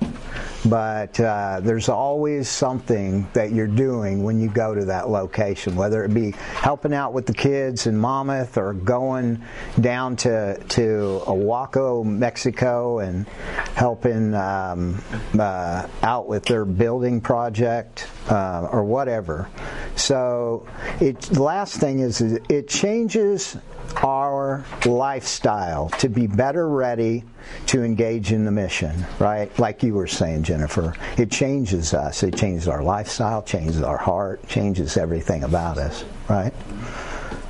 but 0.65 1.19
uh, 1.19 1.60
there's 1.62 1.89
always 1.89 2.49
something 2.49 3.28
that 3.34 3.51
you're 3.51 3.67
doing 3.67 4.23
when 4.23 4.39
you 4.39 4.49
go 4.49 4.73
to 4.73 4.86
that 4.86 5.10
location, 5.10 5.75
whether 5.75 6.04
it 6.04 6.13
be 6.13 6.32
helping 6.32 6.93
out 6.93 7.13
with 7.13 7.25
the 7.25 7.34
kids 7.34 7.88
in 7.88 7.97
Monmouth 7.97 8.58
or 8.58 8.73
going 8.73 9.41
down 9.80 10.15
to 10.17 10.58
to 10.69 11.21
Oaxaca, 11.28 12.04
Mexico, 12.04 12.99
and 12.99 13.28
helping 13.75 14.34
um, 14.34 15.01
uh, 15.38 15.88
out 16.01 16.28
with 16.28 16.45
their 16.45 16.65
building 16.65 17.21
project 17.21 18.08
uh, 18.30 18.67
or 18.71 18.84
whatever. 18.84 19.49
So, 19.95 20.67
it, 20.99 21.21
the 21.21 21.43
last 21.43 21.78
thing 21.78 21.99
is 21.99 22.21
it 22.21 22.67
changes 22.67 23.58
our 24.04 24.65
lifestyle 24.86 25.89
to 26.00 26.10
be 26.10 26.28
better 26.28 26.67
ready 26.67 27.24
to 27.67 27.84
engage 27.84 28.32
in 28.32 28.45
the 28.45 28.52
mission, 28.52 29.06
right? 29.19 29.58
Like 29.60 29.84
you 29.84 29.93
were 29.93 30.08
saying, 30.08 30.43
Jennifer, 30.43 30.95
it 31.17 31.32
changes 31.32 31.93
us. 31.93 32.24
It 32.24 32.36
changes 32.36 32.67
our 32.67 32.84
lifestyle, 32.84 33.41
changes 33.41 33.82
our 33.82 33.98
heart, 33.98 34.48
changes 34.48 34.98
everything 34.98 35.43
about 35.43 35.78
us, 35.78 36.06
right? 36.30 36.54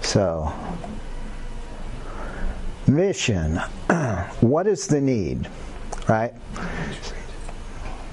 So, 0.01 0.53
mission. 2.87 3.57
what 4.41 4.67
is 4.67 4.87
the 4.87 5.01
need, 5.01 5.49
right? 6.07 6.33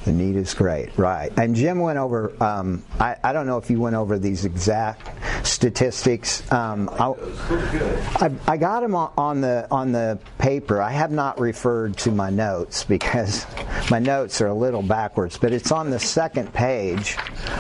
The 0.05 0.13
need 0.13 0.35
is 0.35 0.53
great, 0.53 0.99
right? 0.99 1.33
And 1.39 1.55
Jim 1.55 1.79
went 1.79 1.99
over. 1.99 2.33
Um, 2.43 2.83
I, 2.99 3.15
I 3.23 3.33
don't 3.33 3.47
know 3.47 3.59
if 3.59 3.71
you 3.71 3.81
went 3.81 3.95
over 3.95 4.19
these 4.19 4.45
exact 4.45 5.09
statistics. 5.47 6.51
Um, 6.53 6.91
I, 6.93 8.33
I, 8.49 8.57
got 8.57 8.81
them 8.81 8.97
on, 8.97 9.13
on 9.17 9.41
the 9.41 9.69
on 9.71 9.93
the 9.93 10.19
paper. 10.39 10.83
I 10.83 10.91
have 10.91 11.13
not 11.13 11.39
referred 11.39 11.97
to 11.99 12.11
my 12.11 12.31
notes 12.31 12.83
because 12.83 13.47
my 13.91 14.01
notes 14.01 14.41
are 14.41 14.49
a 14.49 14.55
little 14.55 14.83
backwards, 14.83 15.39
but 15.39 15.53
it's 15.53 15.71
on 15.71 15.91
the 15.91 16.01
second 16.01 16.53
page. 16.53 17.17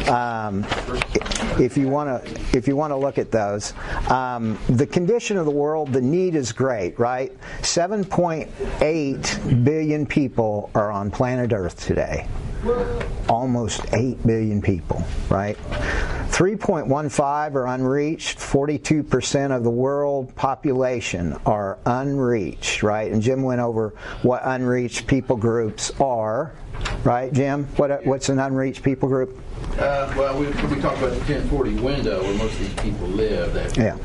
Um, 0.08 0.66
if 1.60 1.76
you 1.76 1.88
want 1.88 2.24
to 2.24 2.40
if 2.56 2.66
you 2.66 2.74
want 2.74 2.90
to 2.90 2.96
look 2.96 3.18
at 3.18 3.30
those, 3.30 3.72
um, 4.08 4.58
the 4.68 4.86
condition 4.86 5.36
of 5.36 5.44
the 5.44 5.52
world, 5.52 5.92
the 5.92 6.00
need 6.00 6.34
is 6.34 6.52
great, 6.52 6.98
right? 6.98 7.32
7.8 7.60 9.64
billion 9.64 10.06
people 10.06 10.70
are 10.74 10.90
on 10.90 11.10
planet 11.10 11.52
Earth 11.52 11.86
today 11.86 12.26
almost 13.28 13.84
8 13.92 14.24
billion 14.26 14.62
people, 14.62 15.04
right? 15.28 15.56
3.15 16.32 17.54
are 17.54 17.66
unreached. 17.66 18.38
42% 18.38 19.54
of 19.54 19.64
the 19.64 19.70
world 19.70 20.34
population 20.34 21.36
are 21.44 21.78
unreached, 21.84 22.82
right? 22.82 23.12
And 23.12 23.20
Jim 23.20 23.42
went 23.42 23.60
over 23.60 23.90
what 24.22 24.42
unreached 24.44 25.06
people 25.06 25.36
groups 25.36 25.92
are, 26.00 26.54
right, 27.04 27.32
Jim? 27.32 27.66
What, 27.76 28.06
what's 28.06 28.28
an 28.28 28.38
unreached 28.38 28.82
people 28.82 29.08
group? 29.08 29.38
Uh, 29.72 30.12
well, 30.16 30.38
we, 30.38 30.46
we 30.46 30.80
talked 30.80 30.98
about 30.98 31.12
the 31.12 31.32
1040 31.32 31.74
window 31.76 32.22
where 32.22 32.34
most 32.34 32.52
of 32.54 32.60
these 32.60 32.74
people 32.74 33.06
live. 33.08 33.52
That, 33.54 33.76
Yeah. 33.76 33.96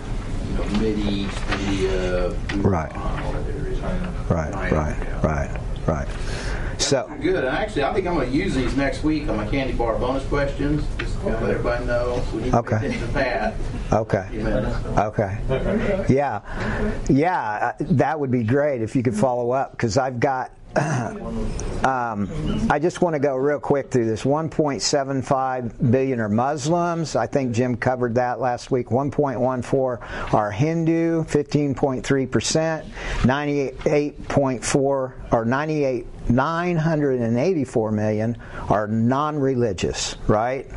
You 0.47 0.53
know, 0.53 0.79
Mid 0.79 0.99
East, 0.99 1.37
India, 1.59 2.29
Right. 2.57 2.93
Right, 4.29 4.53
right, 4.71 5.23
right, 5.23 5.61
right. 5.87 6.07
So, 6.87 7.05
Good. 7.21 7.43
And 7.43 7.47
actually, 7.55 7.83
I 7.83 7.93
think 7.93 8.07
I'm 8.07 8.13
going 8.15 8.31
to 8.31 8.35
use 8.35 8.55
these 8.55 8.75
next 8.77 9.03
week 9.03 9.27
on 9.27 9.35
my 9.35 9.45
candy 9.47 9.73
bar 9.73 9.97
bonus 9.99 10.25
questions. 10.27 10.85
Just 10.97 11.19
to 11.19 11.25
let 11.27 11.43
everybody 11.43 11.85
know. 11.85 12.23
So 12.31 12.37
we 12.37 12.43
need 12.43 12.53
Okay. 12.53 12.75
to 12.75 12.79
pay 12.79 12.87
attention 12.87 13.07
to 13.07 13.13
Pat. 13.13 13.53
Okay. 13.91 14.27
Okay. 14.97 16.05
Yeah. 16.09 16.41
Yeah, 17.09 17.73
uh, 17.79 17.83
that 17.91 18.19
would 18.19 18.31
be 18.31 18.43
great 18.43 18.81
if 18.81 18.95
you 18.95 19.03
could 19.03 19.15
follow 19.15 19.51
up 19.51 19.71
because 19.71 19.97
I've 19.97 20.19
got. 20.19 20.51
Um, 21.77 22.67
I 22.71 22.79
just 22.79 23.01
want 23.01 23.13
to 23.13 23.19
go 23.19 23.35
real 23.35 23.59
quick 23.59 23.91
through 23.91 24.07
this. 24.07 24.23
1.75 24.23 25.91
billion 25.91 26.19
are 26.19 26.27
Muslims. 26.27 27.15
I 27.15 27.27
think 27.27 27.53
Jim 27.53 27.77
covered 27.77 28.15
that 28.15 28.39
last 28.39 28.71
week. 28.71 28.87
1.14 28.87 30.33
are 30.33 30.51
Hindu, 30.51 31.23
15.3%. 31.25 32.83
98.4 33.21 34.75
or 35.31 35.45
98 35.45 36.07
984 36.29 37.91
million 37.91 38.37
are 38.69 38.87
non-religious, 38.87 40.17
right? 40.27 40.67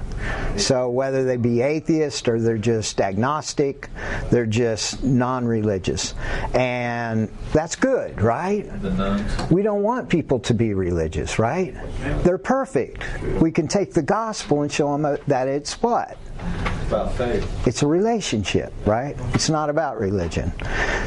So 0.56 0.90
whether 0.90 1.24
they 1.24 1.36
be 1.36 1.60
atheist 1.62 2.28
or 2.28 2.40
they're 2.40 2.58
just 2.58 2.99
agnostic, 3.00 3.88
they're 4.30 4.46
just 4.46 5.02
non-religious. 5.02 6.14
And 6.54 7.28
that's 7.52 7.76
good, 7.76 8.20
right? 8.20 8.70
We 9.50 9.62
don't 9.62 9.82
want 9.82 10.08
people 10.08 10.38
to 10.40 10.54
be 10.54 10.74
religious, 10.74 11.38
right? 11.38 11.74
They're 12.22 12.38
perfect. 12.38 13.04
We 13.40 13.50
can 13.50 13.68
take 13.68 13.92
the 13.92 14.02
gospel 14.02 14.62
and 14.62 14.70
show 14.70 14.96
them 14.96 15.18
that 15.26 15.48
it's 15.48 15.80
what? 15.82 16.16
About 16.88 17.12
faith. 17.12 17.66
It's 17.66 17.82
a 17.82 17.86
relationship, 17.86 18.72
right? 18.84 19.14
It's 19.34 19.48
not 19.48 19.70
about 19.70 20.00
religion. 20.00 20.52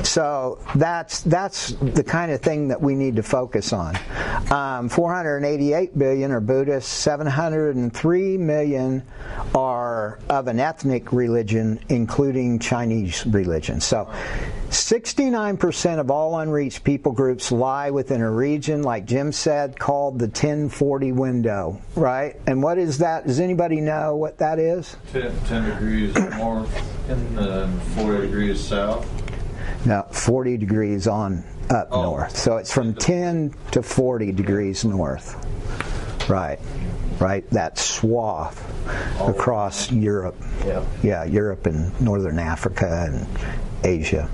So 0.03 0.59
that's 0.75 1.21
that's 1.21 1.71
the 1.71 2.03
kind 2.03 2.31
of 2.31 2.39
thing 2.39 2.69
that 2.69 2.81
we 2.81 2.95
need 2.95 3.15
to 3.17 3.23
focus 3.23 3.73
on. 3.73 3.97
Um, 4.51 4.89
488 4.89 5.97
billion 5.97 6.31
are 6.31 6.39
Buddhists. 6.39 6.91
703 6.91 8.37
million 8.37 9.03
are 9.55 10.19
of 10.29 10.47
an 10.47 10.59
ethnic 10.59 11.11
religion, 11.11 11.79
including 11.89 12.59
Chinese 12.59 13.25
religion. 13.25 13.79
So. 13.81 14.11
69% 14.73 15.99
of 15.99 16.09
all 16.09 16.39
unreached 16.39 16.83
people 16.83 17.11
groups 17.11 17.51
lie 17.51 17.91
within 17.91 18.21
a 18.21 18.31
region, 18.31 18.81
like 18.81 19.05
Jim 19.05 19.31
said, 19.31 19.77
called 19.77 20.17
the 20.17 20.25
1040 20.25 21.11
window, 21.11 21.79
right? 21.95 22.37
And 22.47 22.63
what 22.63 22.79
is 22.79 22.97
that? 22.97 23.27
Does 23.27 23.39
anybody 23.39 23.81
know 23.81 24.15
what 24.15 24.39
that 24.39 24.57
is? 24.57 24.97
10, 25.11 25.31
10 25.45 25.69
degrees 25.69 26.15
north 26.15 27.07
and 27.07 27.81
40 27.93 28.21
degrees 28.25 28.59
south. 28.59 29.07
No, 29.85 30.05
40 30.11 30.57
degrees 30.57 31.07
on 31.07 31.43
up 31.69 31.87
Oh. 31.91 32.03
north. 32.03 32.37
So 32.37 32.57
it's 32.57 32.71
from 32.71 32.93
10 32.93 33.53
to 33.71 33.81
40 33.83 34.31
degrees 34.31 34.85
north. 34.85 35.35
Right. 36.29 36.59
Right. 37.19 37.49
That 37.51 37.77
swath 37.77 38.61
oh. 39.19 39.27
across 39.27 39.91
Europe. 39.91 40.35
Yeah. 40.65 40.83
Yeah, 41.01 41.23
Europe 41.25 41.65
and 41.65 41.99
northern 42.01 42.39
Africa 42.39 43.09
and 43.09 43.27
Asia. 43.83 44.29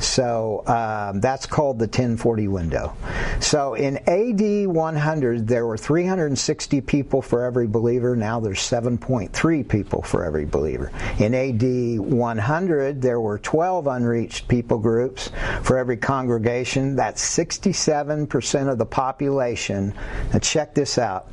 So 0.00 0.66
um, 0.66 1.20
that's 1.20 1.46
called 1.46 1.78
the 1.78 1.84
1040 1.84 2.48
window. 2.48 2.96
So 3.40 3.74
in 3.74 3.98
AD 4.08 4.66
100, 4.66 5.46
there 5.46 5.66
were 5.66 5.76
360 5.76 6.80
people 6.80 7.22
for 7.22 7.44
every 7.44 7.66
believer. 7.66 8.16
Now 8.16 8.40
there's 8.40 8.60
7.3 8.60 9.68
people 9.68 10.02
for 10.02 10.24
every 10.24 10.46
believer. 10.46 10.90
In 11.18 11.34
AD 11.34 12.00
100, 12.00 13.02
there 13.02 13.20
were 13.20 13.38
12 13.38 13.86
unreached 13.86 14.48
people 14.48 14.78
groups 14.78 15.30
for 15.62 15.76
every 15.78 15.96
congregation. 15.96 16.96
That's 16.96 17.22
67% 17.22 18.70
of 18.70 18.78
the 18.78 18.86
population. 18.86 19.94
Now 20.32 20.38
check 20.38 20.74
this 20.74 20.98
out 20.98 21.28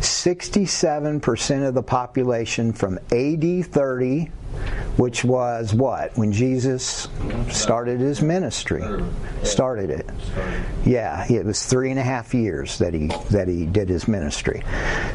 67% 0.00 1.68
of 1.68 1.74
the 1.74 1.82
population 1.82 2.72
from 2.72 2.98
AD 3.12 3.66
30 3.66 4.30
which 4.96 5.24
was 5.24 5.72
what 5.72 6.16
when 6.16 6.32
Jesus 6.32 7.08
started 7.48 8.00
his 8.00 8.20
ministry, 8.20 8.82
started 9.42 9.90
it. 9.90 10.08
Yeah, 10.84 11.30
it 11.30 11.44
was 11.44 11.64
three 11.64 11.90
and 11.90 11.98
a 11.98 12.02
half 12.02 12.34
years 12.34 12.78
that 12.78 12.94
he 12.94 13.08
that 13.30 13.48
he 13.48 13.66
did 13.66 13.88
his 13.88 14.08
ministry. 14.08 14.62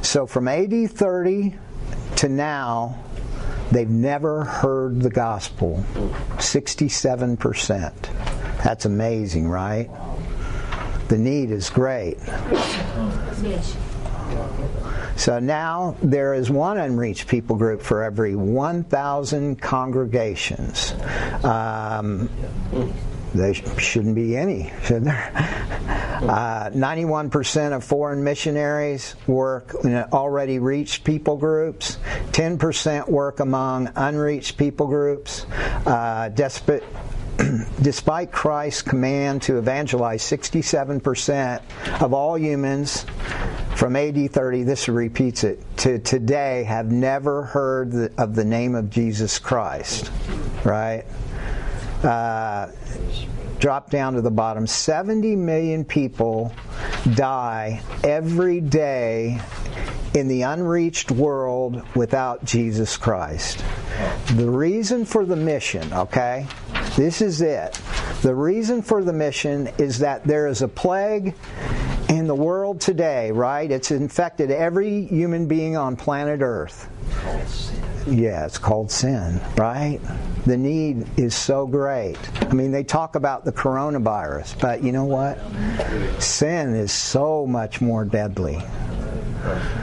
So 0.01 0.25
from 0.25 0.47
AD 0.47 0.89
30 0.89 1.55
to 2.17 2.29
now, 2.29 2.97
they've 3.71 3.89
never 3.89 4.43
heard 4.43 5.01
the 5.01 5.09
gospel. 5.09 5.83
67 6.39 7.37
percent. 7.37 8.09
That's 8.63 8.85
amazing, 8.85 9.47
right? 9.47 9.89
The 11.09 11.17
need 11.19 11.51
is 11.51 11.69
great. 11.69 12.17
So 15.15 15.39
now 15.39 15.95
there 16.01 16.33
is 16.33 16.49
one 16.49 16.77
unreached 16.77 17.27
people 17.27 17.55
group 17.55 17.81
for 17.81 18.03
every 18.03 18.35
1,000 18.35 19.61
congregations. 19.61 20.93
Um, 21.43 22.29
there 23.33 23.53
shouldn't 23.53 24.15
be 24.15 24.35
any, 24.37 24.71
should 24.83 25.05
there? 25.05 25.61
Uh, 26.15 26.69
91% 26.69 27.75
of 27.75 27.83
foreign 27.83 28.23
missionaries 28.23 29.15
work 29.27 29.75
in 29.83 29.95
already 30.13 30.59
reached 30.59 31.03
people 31.03 31.35
groups. 31.35 31.97
10% 32.31 33.09
work 33.09 33.41
among 33.41 33.91
unreached 33.95 34.57
people 34.57 34.87
groups. 34.87 35.45
Uh, 35.85 36.29
despite 36.29 36.83
despite 37.81 38.31
Christ's 38.31 38.81
command 38.81 39.41
to 39.43 39.57
evangelize 39.57 40.23
67% 40.23 41.61
of 42.01 42.13
all 42.13 42.37
humans 42.37 43.05
from 43.75 43.95
AD 43.95 44.31
30, 44.31 44.63
this 44.63 44.87
repeats 44.87 45.43
it, 45.43 45.61
to 45.77 45.99
today 45.99 46.63
have 46.63 46.91
never 46.91 47.43
heard 47.43 48.13
of 48.17 48.35
the 48.35 48.45
name 48.45 48.75
of 48.75 48.89
Jesus 48.89 49.37
Christ. 49.37 50.11
Right? 50.63 51.03
Uh, 52.03 52.71
drop 53.59 53.89
down 53.89 54.13
to 54.13 54.21
the 54.21 54.31
bottom 54.31 54.67
70 54.67 55.35
million 55.35 55.83
people 55.83 56.53
die 57.15 57.81
every 58.03 58.61
day 58.61 59.41
in 60.13 60.27
the 60.29 60.43
unreached 60.43 61.11
world 61.11 61.83
without 61.95 62.45
Jesus 62.45 62.95
Christ. 62.95 63.63
The 64.35 64.49
reason 64.49 65.03
for 65.03 65.25
the 65.25 65.35
mission, 65.35 65.91
okay? 65.91 66.47
This 66.95 67.21
is 67.21 67.41
it. 67.41 67.79
The 68.21 68.33
reason 68.33 68.81
for 68.81 69.03
the 69.03 69.11
mission 69.11 69.69
is 69.77 69.99
that 69.99 70.23
there 70.23 70.47
is 70.47 70.61
a 70.61 70.67
plague 70.67 71.35
in 72.09 72.25
the 72.27 72.35
world 72.35 72.79
today, 72.79 73.31
right? 73.31 73.69
It's 73.69 73.91
infected 73.91 74.49
every 74.49 75.05
human 75.07 75.45
being 75.47 75.75
on 75.75 75.97
planet 75.97 76.39
Earth. 76.41 76.89
Yeah, 78.07 78.45
it's 78.45 78.57
called 78.57 78.91
sin, 78.91 79.41
right? 79.57 79.99
The 80.45 80.55
need 80.55 81.05
is 81.17 81.35
so 81.35 81.67
great. 81.67 82.17
I 82.43 82.53
mean, 82.53 82.71
they 82.71 82.83
talk 82.83 83.15
about 83.15 83.43
the 83.43 83.51
coronavirus, 83.51 84.61
but 84.61 84.81
you 84.83 84.91
know 84.91 85.05
what? 85.05 85.37
Sin 86.21 86.75
is 86.75 86.93
so 86.93 87.45
much 87.45 87.81
more 87.81 88.05
deadly. 88.05 88.55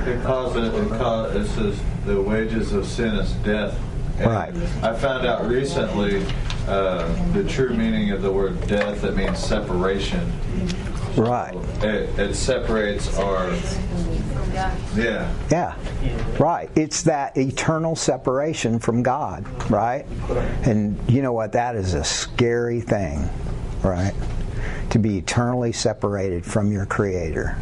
It 0.07 0.23
causes, 0.23 0.73
it 0.73 0.89
causes, 0.99 1.51
it 1.51 1.55
says 1.55 1.81
the 2.07 2.21
wages 2.23 2.73
of 2.73 2.87
sin 2.87 3.15
is 3.17 3.33
death. 3.45 3.79
And 4.19 4.31
Right. 4.31 4.55
I 4.83 4.95
found 4.95 5.27
out 5.27 5.47
recently 5.49 6.25
uh, 6.69 7.33
the 7.33 7.45
true 7.45 7.71
meaning 7.71 8.11
of 8.11 8.23
the 8.23 8.33
word 8.33 8.67
death. 8.67 9.05
It 9.05 9.17
means 9.17 9.39
separation. 9.39 10.33
Right. 11.17 11.55
It, 11.83 12.19
it 12.19 12.35
separates 12.35 13.19
our. 13.19 13.53
Yeah. 14.95 15.33
Yeah, 15.51 15.77
right. 16.39 16.69
It's 16.75 17.03
that 17.05 17.37
eternal 17.37 17.97
separation 17.97 18.79
from 18.79 19.03
God, 19.03 19.47
right? 19.71 20.07
And 20.65 20.99
you 21.11 21.23
know 21.23 21.33
what? 21.33 21.53
That 21.53 21.75
is 21.75 21.95
a 21.95 22.05
scary 22.05 22.81
thing, 22.81 23.29
right? 23.83 24.15
To 24.91 24.99
be 24.99 25.19
eternally 25.19 25.73
separated 25.73 26.45
from 26.45 26.71
your 26.71 26.85
Creator. 26.85 27.57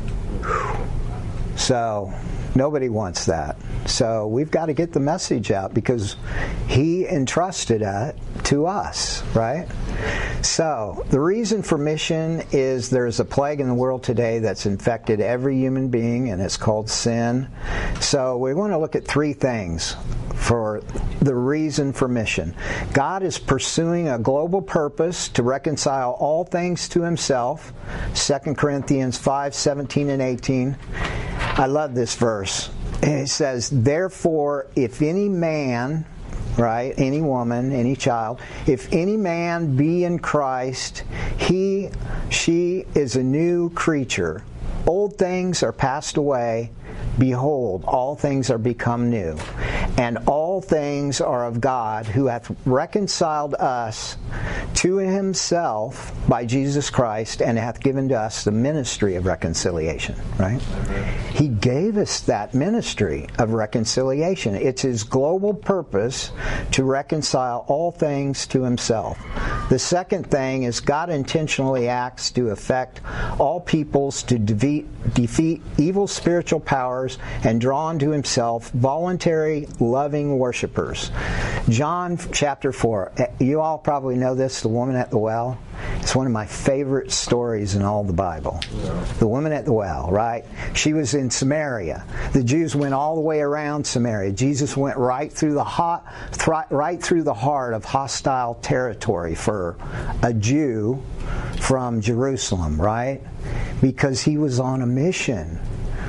So, 1.60 2.10
nobody 2.54 2.88
wants 2.88 3.26
that. 3.26 3.56
So, 3.84 4.26
we've 4.26 4.50
got 4.50 4.66
to 4.66 4.72
get 4.72 4.94
the 4.94 5.00
message 5.00 5.50
out 5.50 5.74
because 5.74 6.16
He 6.66 7.06
entrusted 7.06 7.82
it 7.82 8.16
to 8.44 8.66
us, 8.66 9.22
right? 9.34 9.68
So, 10.40 11.04
the 11.10 11.20
reason 11.20 11.62
for 11.62 11.76
mission 11.76 12.42
is 12.50 12.88
there's 12.88 13.20
a 13.20 13.26
plague 13.26 13.60
in 13.60 13.68
the 13.68 13.74
world 13.74 14.02
today 14.02 14.38
that's 14.38 14.64
infected 14.64 15.20
every 15.20 15.58
human 15.58 15.90
being, 15.90 16.30
and 16.30 16.40
it's 16.40 16.56
called 16.56 16.88
sin. 16.88 17.46
So, 18.00 18.38
we 18.38 18.54
want 18.54 18.72
to 18.72 18.78
look 18.78 18.96
at 18.96 19.06
three 19.06 19.34
things 19.34 19.96
for 20.34 20.82
the 21.20 21.34
reason 21.34 21.92
for 21.92 22.08
mission. 22.08 22.56
God 22.94 23.22
is 23.22 23.38
pursuing 23.38 24.08
a 24.08 24.18
global 24.18 24.62
purpose 24.62 25.28
to 25.28 25.42
reconcile 25.42 26.12
all 26.12 26.44
things 26.44 26.88
to 26.88 27.02
himself. 27.02 27.74
2 28.14 28.56
Corinthians 28.56 29.18
5:17 29.18 30.08
and 30.08 30.22
18. 30.22 30.76
I 31.60 31.66
love 31.66 31.94
this 31.94 32.14
verse. 32.14 32.70
It 33.02 33.28
says, 33.28 33.68
Therefore, 33.68 34.68
if 34.76 35.02
any 35.02 35.28
man, 35.28 36.06
right, 36.56 36.94
any 36.96 37.20
woman, 37.20 37.70
any 37.72 37.94
child, 37.96 38.40
if 38.66 38.90
any 38.94 39.18
man 39.18 39.76
be 39.76 40.04
in 40.04 40.20
Christ, 40.20 41.04
he, 41.36 41.90
she 42.30 42.86
is 42.94 43.16
a 43.16 43.22
new 43.22 43.68
creature. 43.74 44.42
Old 44.86 45.18
things 45.18 45.62
are 45.62 45.72
passed 45.72 46.16
away. 46.16 46.70
Behold, 47.18 47.84
all 47.86 48.16
things 48.16 48.50
are 48.50 48.56
become 48.56 49.10
new. 49.10 49.36
And 49.98 50.16
all 50.26 50.62
things 50.62 51.20
are 51.20 51.44
of 51.44 51.60
God, 51.60 52.06
who 52.06 52.26
hath 52.26 52.50
reconciled 52.64 53.54
us 53.56 54.16
to 54.76 54.96
himself 54.96 56.12
by 56.26 56.46
Jesus 56.46 56.88
Christ, 56.88 57.42
and 57.42 57.58
hath 57.58 57.80
given 57.80 58.08
to 58.08 58.18
us 58.18 58.44
the 58.44 58.52
ministry 58.52 59.16
of 59.16 59.26
reconciliation. 59.26 60.16
Right? 60.38 60.62
He 61.32 61.49
gave 61.60 61.96
us 61.96 62.20
that 62.20 62.54
ministry 62.54 63.28
of 63.38 63.52
reconciliation. 63.52 64.54
It's 64.54 64.82
his 64.82 65.04
global 65.04 65.52
purpose 65.52 66.32
to 66.72 66.84
reconcile 66.84 67.64
all 67.68 67.90
things 67.90 68.46
to 68.48 68.62
himself. 68.62 69.18
The 69.68 69.78
second 69.78 70.30
thing 70.30 70.64
is 70.64 70.80
God 70.80 71.10
intentionally 71.10 71.88
acts 71.88 72.30
to 72.32 72.50
affect 72.50 73.00
all 73.38 73.60
peoples 73.60 74.22
to 74.24 74.38
defeat, 74.38 74.86
defeat 75.14 75.62
evil 75.78 76.06
spiritual 76.06 76.60
powers 76.60 77.18
and 77.44 77.60
draw 77.60 77.88
unto 77.88 78.10
himself 78.10 78.70
voluntary, 78.70 79.68
loving 79.78 80.38
worshipers. 80.38 81.10
John 81.68 82.18
chapter 82.32 82.72
4. 82.72 83.12
You 83.38 83.60
all 83.60 83.78
probably 83.78 84.16
know 84.16 84.34
this, 84.34 84.60
the 84.60 84.68
woman 84.68 84.96
at 84.96 85.10
the 85.10 85.18
well. 85.18 85.58
It's 86.00 86.14
one 86.14 86.26
of 86.26 86.32
my 86.32 86.46
favorite 86.46 87.12
stories 87.12 87.74
in 87.74 87.82
all 87.82 88.04
the 88.04 88.12
Bible. 88.12 88.60
The 89.18 89.26
woman 89.26 89.52
at 89.52 89.64
the 89.64 89.72
well, 89.72 90.10
right? 90.10 90.44
She 90.74 90.92
was 90.92 91.14
in 91.14 91.30
Samaria. 91.30 92.04
The 92.32 92.42
Jews 92.42 92.74
went 92.74 92.94
all 92.94 93.14
the 93.14 93.20
way 93.20 93.40
around 93.40 93.86
Samaria. 93.86 94.32
Jesus 94.32 94.76
went 94.76 94.96
right 94.96 95.32
through 95.32 95.54
the 95.54 95.64
hot, 95.64 96.06
right 96.70 97.02
through 97.02 97.22
the 97.22 97.34
heart 97.34 97.74
of 97.74 97.84
hostile 97.84 98.54
territory 98.54 99.34
for 99.34 99.76
a 100.22 100.32
Jew 100.32 101.02
from 101.60 102.00
Jerusalem, 102.00 102.80
right? 102.80 103.20
Because 103.80 104.22
he 104.22 104.38
was 104.38 104.58
on 104.58 104.82
a 104.82 104.86
mission 104.86 105.60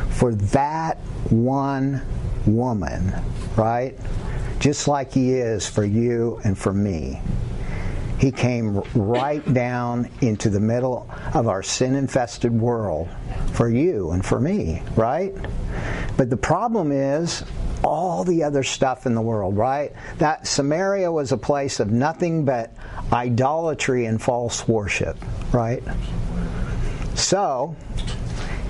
for 0.09 0.34
that 0.36 0.97
one 1.30 2.01
woman, 2.45 3.13
right? 3.55 3.97
Just 4.59 4.88
like 4.88 5.11
he 5.11 5.34
is 5.34 5.67
for 5.67 5.84
you 5.84 6.39
and 6.43 6.57
for 6.57 6.74
me. 6.74 7.22
He 8.22 8.32
came 8.32 8.84
right 8.93 9.43
down 9.51 10.07
into 10.22 10.51
the 10.51 10.59
middle 10.59 11.09
of 11.34 11.47
our 11.47 11.63
sin 11.63 11.95
infested 11.95 12.51
world 12.51 13.09
for 13.53 13.67
you 13.67 14.11
and 14.11 14.24
for 14.24 14.39
me, 14.39 14.84
right? 14.95 15.34
But 16.17 16.30
the 16.30 16.38
problem 16.38 16.91
is 16.91 17.43
all 17.84 18.24
the 18.24 18.43
other 18.43 18.61
stuff 18.61 19.07
in 19.07 19.15
the 19.15 19.22
world, 19.24 19.57
right? 19.57 19.91
That 20.19 20.45
Samaria 20.45 21.11
was 21.11 21.32
a 21.32 21.38
place 21.38 21.80
of 21.80 21.89
nothing 21.89 22.45
but 22.45 22.72
idolatry 23.11 24.05
and 24.05 24.22
false 24.22 24.67
worship, 24.67 25.17
right? 25.51 25.82
So, 27.15 27.76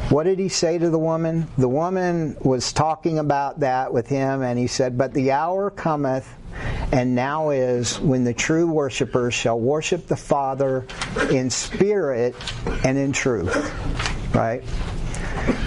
what 0.07 0.23
did 0.23 0.39
he 0.39 0.47
say 0.47 0.77
to 0.77 0.89
the 0.89 0.97
woman? 0.97 1.47
The 1.57 1.67
woman 1.67 2.37
was 2.39 2.71
talking 2.71 3.19
about 3.19 3.59
that 3.59 3.93
with 3.93 4.07
him, 4.07 4.43
and 4.43 4.57
he 4.57 4.67
said, 4.67 4.97
But 4.97 5.13
the 5.13 5.31
hour 5.31 5.69
cometh, 5.69 6.33
and 6.91 7.15
now 7.15 7.49
is, 7.49 7.99
when 7.99 8.23
the 8.23 8.33
true 8.33 8.67
worshippers 8.67 9.33
shall 9.33 9.59
worship 9.59 10.07
the 10.07 10.15
Father 10.15 10.85
in 11.29 11.49
spirit 11.49 12.35
and 12.83 12.97
in 12.97 13.11
truth. 13.11 13.55
Right? 14.35 14.63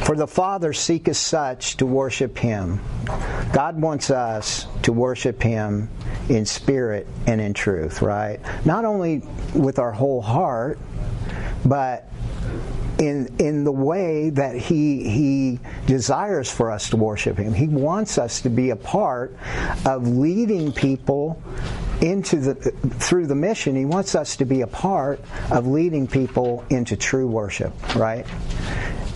For 0.04 0.16
the 0.16 0.26
Father 0.26 0.72
seeketh 0.72 1.16
such 1.16 1.78
to 1.78 1.86
worship 1.86 2.38
him. 2.38 2.80
God 3.52 3.80
wants 3.80 4.10
us 4.10 4.66
to 4.82 4.92
worship 4.92 5.42
him 5.42 5.88
in 6.28 6.44
spirit 6.44 7.06
and 7.26 7.40
in 7.40 7.54
truth, 7.54 8.02
right? 8.02 8.40
Not 8.64 8.84
only 8.84 9.22
with 9.54 9.78
our 9.78 9.92
whole 9.92 10.20
heart, 10.20 10.78
but 11.64 12.08
in 12.98 13.34
in 13.38 13.64
the 13.64 13.72
way 13.72 14.30
that 14.30 14.56
he 14.56 15.08
he 15.08 15.60
desires 15.86 16.50
for 16.50 16.70
us 16.70 16.90
to 16.90 16.96
worship 16.96 17.38
him. 17.38 17.52
He 17.52 17.68
wants 17.68 18.18
us 18.18 18.40
to 18.42 18.48
be 18.48 18.70
a 18.70 18.76
part 18.76 19.36
of 19.84 20.06
leading 20.06 20.72
people 20.72 21.42
into 22.00 22.36
the 22.36 22.54
through 22.54 23.26
the 23.26 23.34
mission. 23.34 23.74
He 23.74 23.84
wants 23.84 24.14
us 24.14 24.36
to 24.36 24.44
be 24.44 24.60
a 24.60 24.66
part 24.66 25.20
of 25.50 25.66
leading 25.66 26.06
people 26.06 26.64
into 26.70 26.96
true 26.96 27.26
worship, 27.26 27.72
right? 27.96 28.26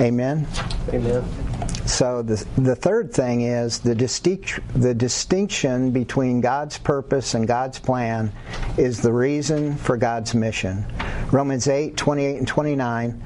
Amen. 0.01 0.47
Amen. 0.93 1.48
So 1.87 2.23
the 2.23 2.45
the 2.57 2.77
third 2.77 3.13
thing 3.13 3.43
is 3.43 3.81
the 3.81 3.95
distinct 3.95 4.61
the 4.75 4.95
distinction 4.95 5.91
between 5.91 6.41
God's 6.41 6.79
purpose 6.79 7.35
and 7.35 7.49
God's 7.49 7.79
plan 7.79 8.33
is 8.77 9.01
the 9.01 9.13
reason 9.13 9.77
for 9.77 9.97
God's 9.97 10.35
mission. 10.35 10.87
Romans 11.33 11.67
8, 11.67 11.97
28 11.97 12.37
and 12.37 12.49
29 12.49 13.23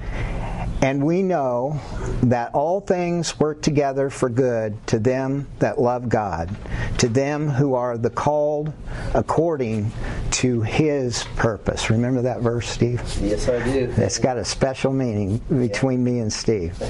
and 0.83 1.05
we 1.05 1.23
know 1.23 1.81
that 2.25 2.53
all 2.55 2.81
things 2.81 3.39
work 3.39 3.63
together 3.63 4.11
for 4.11 4.29
good 4.29 4.85
to 4.89 4.99
them 4.99 5.47
that 5.61 5.81
love 5.81 6.09
God, 6.09 6.55
to 6.99 7.09
them 7.09 7.49
who 7.49 7.75
are 7.75 7.97
the 7.97 8.11
called 8.11 8.73
according 9.15 9.93
to 10.33 10.61
his 10.63 11.23
purpose. 11.37 11.89
Remember 11.89 12.23
that 12.23 12.41
verse, 12.41 12.69
Steve? 12.69 13.01
Yes, 13.21 13.49
I 13.49 13.63
do. 13.63 13.95
It's 13.97 14.19
got 14.19 14.39
a 14.39 14.45
special 14.45 14.93
meaning 14.93 15.39
between 15.49 16.03
me 16.03 16.19
and 16.19 16.33
Steve. 16.33 16.81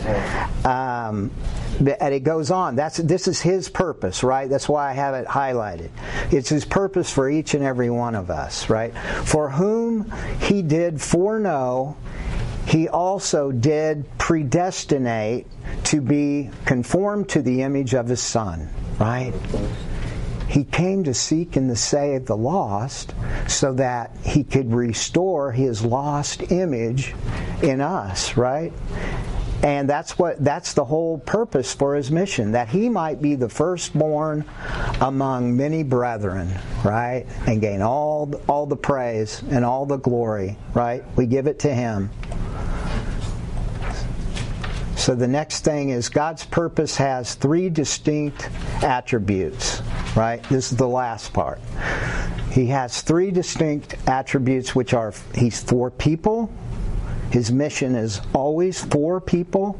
Um, 0.65 1.31
and 1.79 2.15
it 2.15 2.25
goes 2.25 2.51
on. 2.51 2.77
That's 2.77 2.97
this 2.97 3.29
is 3.29 3.41
his 3.41 3.69
purpose, 3.69 4.23
right? 4.23 4.49
That's 4.49 4.69
why 4.69 4.91
I 4.91 4.93
have 4.95 5.15
it 5.15 5.27
highlighted. 5.27 5.91
It's 6.31 6.49
his 6.49 6.65
purpose 6.65 7.13
for 7.13 7.29
each 7.29 7.55
and 7.55 7.63
every 7.63 7.91
one 7.91 8.15
of 8.15 8.31
us, 8.31 8.71
right? 8.71 8.97
For 9.25 9.51
whom 9.51 10.11
he 10.41 10.63
did 10.63 11.01
foreknow, 11.01 11.97
he 12.67 12.89
also 12.89 13.53
did 13.53 14.07
predestinate 14.19 15.47
to 15.85 16.01
be 16.01 16.51
conformed 16.65 17.29
to 17.31 17.43
the 17.43 17.63
image 17.63 17.95
of 17.95 18.09
his 18.09 18.21
son, 18.21 18.69
right? 18.99 19.33
He 20.49 20.65
came 20.65 21.05
to 21.05 21.15
seek 21.15 21.57
and 21.57 21.71
to 21.71 21.77
save 21.77 22.27
the 22.27 22.37
lost 22.37 23.15
so 23.49 23.73
that 23.75 24.15
he 24.23 24.45
could 24.45 24.73
restore 24.73 25.51
his 25.51 25.83
lost 25.83 26.53
image 26.53 27.15
in 27.63 27.81
us, 27.81 28.37
right? 28.37 28.73
And 29.63 29.89
that's 29.89 30.19
what 30.19 30.45
that's 30.45 30.75
the 30.75 30.85
whole 30.85 31.19
purpose 31.19 31.73
for 31.73 31.95
his 31.95 32.11
mission, 32.11 32.53
that 32.53 32.69
he 32.69 32.89
might 32.89 33.23
be 33.23 33.37
the 33.37 33.49
firstborn 33.49 34.45
among 35.01 35.57
many 35.57 35.85
brethren, 35.85 36.53
right? 36.85 37.27
And 37.47 37.61
gain 37.61 37.81
all 37.81 38.35
all 38.49 38.67
the 38.67 38.77
praise 38.77 39.41
and 39.51 39.65
all 39.65 39.87
the 39.87 39.99
glory, 39.99 40.59
right? 40.75 41.05
We 41.17 41.27
give 41.27 41.47
it 41.47 41.61
to 41.61 41.73
him. 41.73 42.11
So 45.03 45.17
the 45.17 45.27
next 45.27 45.65
thing 45.65 45.89
is 45.89 46.09
God's 46.09 46.47
purpose 46.47 46.95
has 46.95 47.35
three 47.35 47.69
distinct 47.69 48.49
attributes, 48.85 49.83
right? 50.15 50.41
This 50.45 50.71
is 50.71 50.79
the 50.79 50.87
last 50.87 51.33
part. 51.33 51.59
He 52.53 52.67
has 52.67 53.03
three 53.03 53.33
distinct 53.33 53.97
attributes, 54.07 54.77
which 54.77 54.95
are 54.95 55.13
He's 55.35 55.61
for 55.61 55.91
people, 55.91 56.53
His 57.33 57.51
mission 57.51 57.97
is 57.97 58.21
always 58.33 58.85
for 58.85 59.21
people, 59.21 59.77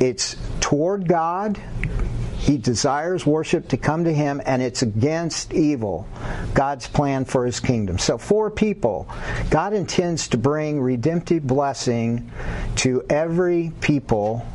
it's 0.00 0.36
toward 0.60 1.06
God, 1.06 1.60
He 2.40 2.56
desires 2.56 3.26
worship 3.26 3.68
to 3.68 3.76
come 3.76 4.04
to 4.04 4.14
him, 4.14 4.40
and 4.46 4.62
it's 4.62 4.80
against 4.80 5.52
evil. 5.52 6.08
God's 6.54 6.88
plan 6.88 7.26
for 7.26 7.44
his 7.44 7.60
kingdom. 7.60 7.98
So, 7.98 8.16
for 8.16 8.50
people, 8.50 9.06
God 9.50 9.74
intends 9.74 10.26
to 10.28 10.38
bring 10.38 10.80
redemptive 10.80 11.46
blessing 11.46 12.32
to 12.76 13.04
every 13.10 13.72
people. 13.82 14.46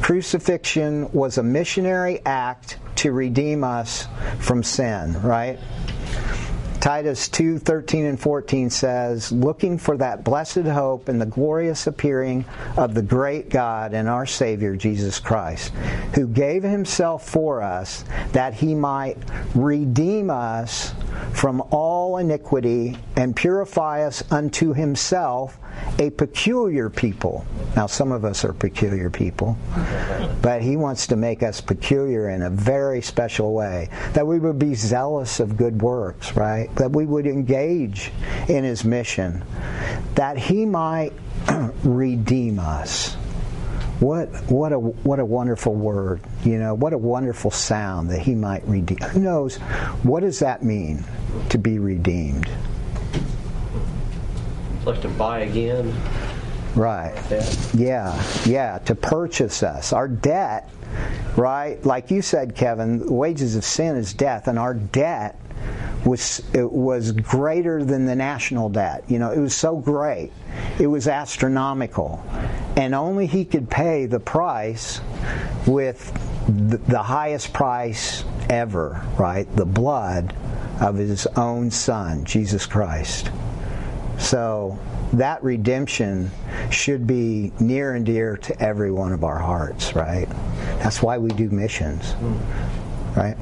Crucifixion 0.00 1.10
was 1.10 1.38
a 1.38 1.42
missionary 1.42 2.20
act 2.24 2.78
to 2.96 3.10
redeem 3.10 3.64
us 3.64 4.06
from 4.38 4.62
sin, 4.62 5.20
right? 5.20 5.58
Titus 6.88 7.28
2 7.28 7.58
13 7.58 8.06
and 8.06 8.18
14 8.18 8.70
says, 8.70 9.30
Looking 9.30 9.76
for 9.76 9.98
that 9.98 10.24
blessed 10.24 10.62
hope 10.62 11.10
and 11.10 11.20
the 11.20 11.26
glorious 11.26 11.86
appearing 11.86 12.46
of 12.78 12.94
the 12.94 13.02
great 13.02 13.50
God 13.50 13.92
and 13.92 14.08
our 14.08 14.24
Savior 14.24 14.74
Jesus 14.74 15.18
Christ, 15.20 15.74
who 16.14 16.26
gave 16.26 16.62
himself 16.62 17.28
for 17.28 17.60
us 17.60 18.06
that 18.32 18.54
he 18.54 18.74
might 18.74 19.18
redeem 19.54 20.30
us 20.30 20.94
from 21.34 21.62
all 21.70 22.16
iniquity 22.16 22.96
and 23.16 23.36
purify 23.36 24.06
us 24.06 24.22
unto 24.32 24.72
himself 24.72 25.58
a 25.98 26.10
peculiar 26.10 26.90
people. 26.90 27.44
Now, 27.76 27.86
some 27.86 28.12
of 28.12 28.24
us 28.24 28.44
are 28.44 28.52
peculiar 28.52 29.10
people, 29.10 29.56
but 30.42 30.62
he 30.62 30.76
wants 30.76 31.06
to 31.08 31.16
make 31.16 31.42
us 31.42 31.60
peculiar 31.60 32.30
in 32.30 32.42
a 32.42 32.50
very 32.50 33.02
special 33.02 33.52
way. 33.52 33.88
That 34.12 34.26
we 34.26 34.38
would 34.38 34.58
be 34.58 34.74
zealous 34.74 35.40
of 35.40 35.56
good 35.56 35.80
works, 35.80 36.36
right? 36.36 36.68
That 36.78 36.92
we 36.92 37.04
would 37.06 37.26
engage 37.26 38.10
in 38.48 38.64
his 38.64 38.84
mission. 38.84 39.44
That 40.14 40.38
he 40.38 40.64
might 40.64 41.12
redeem 41.84 42.58
us. 42.58 43.14
What 44.00 44.28
what 44.50 44.72
a 44.72 44.78
what 44.78 45.18
a 45.18 45.24
wonderful 45.24 45.74
word, 45.74 46.20
you 46.44 46.58
know, 46.58 46.74
what 46.74 46.92
a 46.92 46.98
wonderful 46.98 47.50
sound 47.50 48.10
that 48.10 48.20
he 48.20 48.34
might 48.34 48.64
redeem. 48.66 48.98
Who 48.98 49.20
knows 49.20 49.56
what 50.04 50.20
does 50.20 50.38
that 50.38 50.62
mean 50.62 51.04
to 51.50 51.58
be 51.58 51.78
redeemed? 51.78 52.48
like 54.88 55.02
to 55.02 55.08
buy 55.08 55.40
again. 55.40 55.94
Right. 56.74 57.14
Yeah, 57.74 58.20
yeah, 58.46 58.78
to 58.78 58.94
purchase 58.94 59.62
us. 59.62 59.92
Our 59.92 60.08
debt, 60.08 60.70
right? 61.36 61.84
Like 61.84 62.10
you 62.10 62.22
said, 62.22 62.54
Kevin, 62.54 62.98
the 62.98 63.12
wages 63.12 63.56
of 63.56 63.64
sin 63.64 63.96
is 63.96 64.14
death, 64.14 64.48
and 64.48 64.58
our 64.58 64.74
debt 64.74 65.38
was 66.04 66.42
it 66.54 66.70
was 66.70 67.12
greater 67.12 67.84
than 67.84 68.06
the 68.06 68.16
national 68.16 68.68
debt. 68.68 69.04
You 69.08 69.18
know, 69.18 69.32
it 69.32 69.38
was 69.38 69.54
so 69.54 69.76
great. 69.76 70.32
It 70.78 70.86
was 70.86 71.08
astronomical. 71.08 72.24
And 72.76 72.94
only 72.94 73.26
he 73.26 73.44
could 73.44 73.68
pay 73.68 74.06
the 74.06 74.20
price 74.20 75.00
with 75.66 76.12
the 76.48 77.02
highest 77.02 77.52
price 77.52 78.24
ever, 78.48 79.04
right? 79.18 79.54
The 79.56 79.66
blood 79.66 80.34
of 80.80 80.96
his 80.96 81.26
own 81.36 81.70
son, 81.70 82.24
Jesus 82.24 82.66
Christ. 82.66 83.30
So 84.18 84.78
that 85.12 85.42
redemption 85.42 86.30
should 86.70 87.06
be 87.06 87.52
near 87.60 87.94
and 87.94 88.06
dear 88.06 88.36
to 88.36 88.62
every 88.62 88.90
one 88.90 89.12
of 89.12 89.24
our 89.24 89.38
hearts, 89.38 89.94
right? 89.94 90.28
That's 90.78 91.02
why 91.02 91.18
we 91.18 91.30
do 91.30 91.50
missions. 91.50 92.14
Right? 93.18 93.36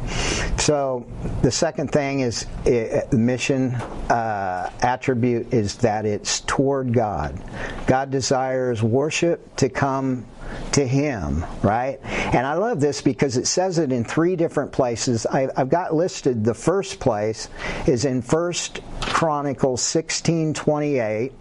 So 0.59 1.07
the 1.43 1.51
second 1.51 1.93
thing 1.93 2.21
is 2.21 2.47
the 2.65 3.07
mission 3.13 3.75
uh, 3.75 4.71
attribute 4.81 5.53
is 5.53 5.77
that 5.77 6.07
it's 6.07 6.41
toward 6.41 6.95
God. 6.95 7.39
God 7.87 8.11
desires 8.11 8.83
worship 8.83 9.55
to 9.57 9.69
come 9.69 10.25
to 10.73 10.87
him, 10.87 11.45
right? 11.63 12.01
And 12.05 12.47
I 12.47 12.55
love 12.55 12.81
this 12.81 13.03
because 13.03 13.37
it 13.37 13.47
says 13.47 13.79
it 13.79 13.93
in 13.93 14.03
three 14.03 14.35
different 14.35 14.73
places. 14.73 15.27
I, 15.27 15.51
have 15.55 15.69
got 15.69 15.95
listed 15.95 16.43
the 16.43 16.55
first 16.55 16.99
place 16.99 17.51
is 17.87 18.07
in 18.07 18.23
First 18.23 18.81
Chronicles 19.03 19.83
16:28 19.83 21.33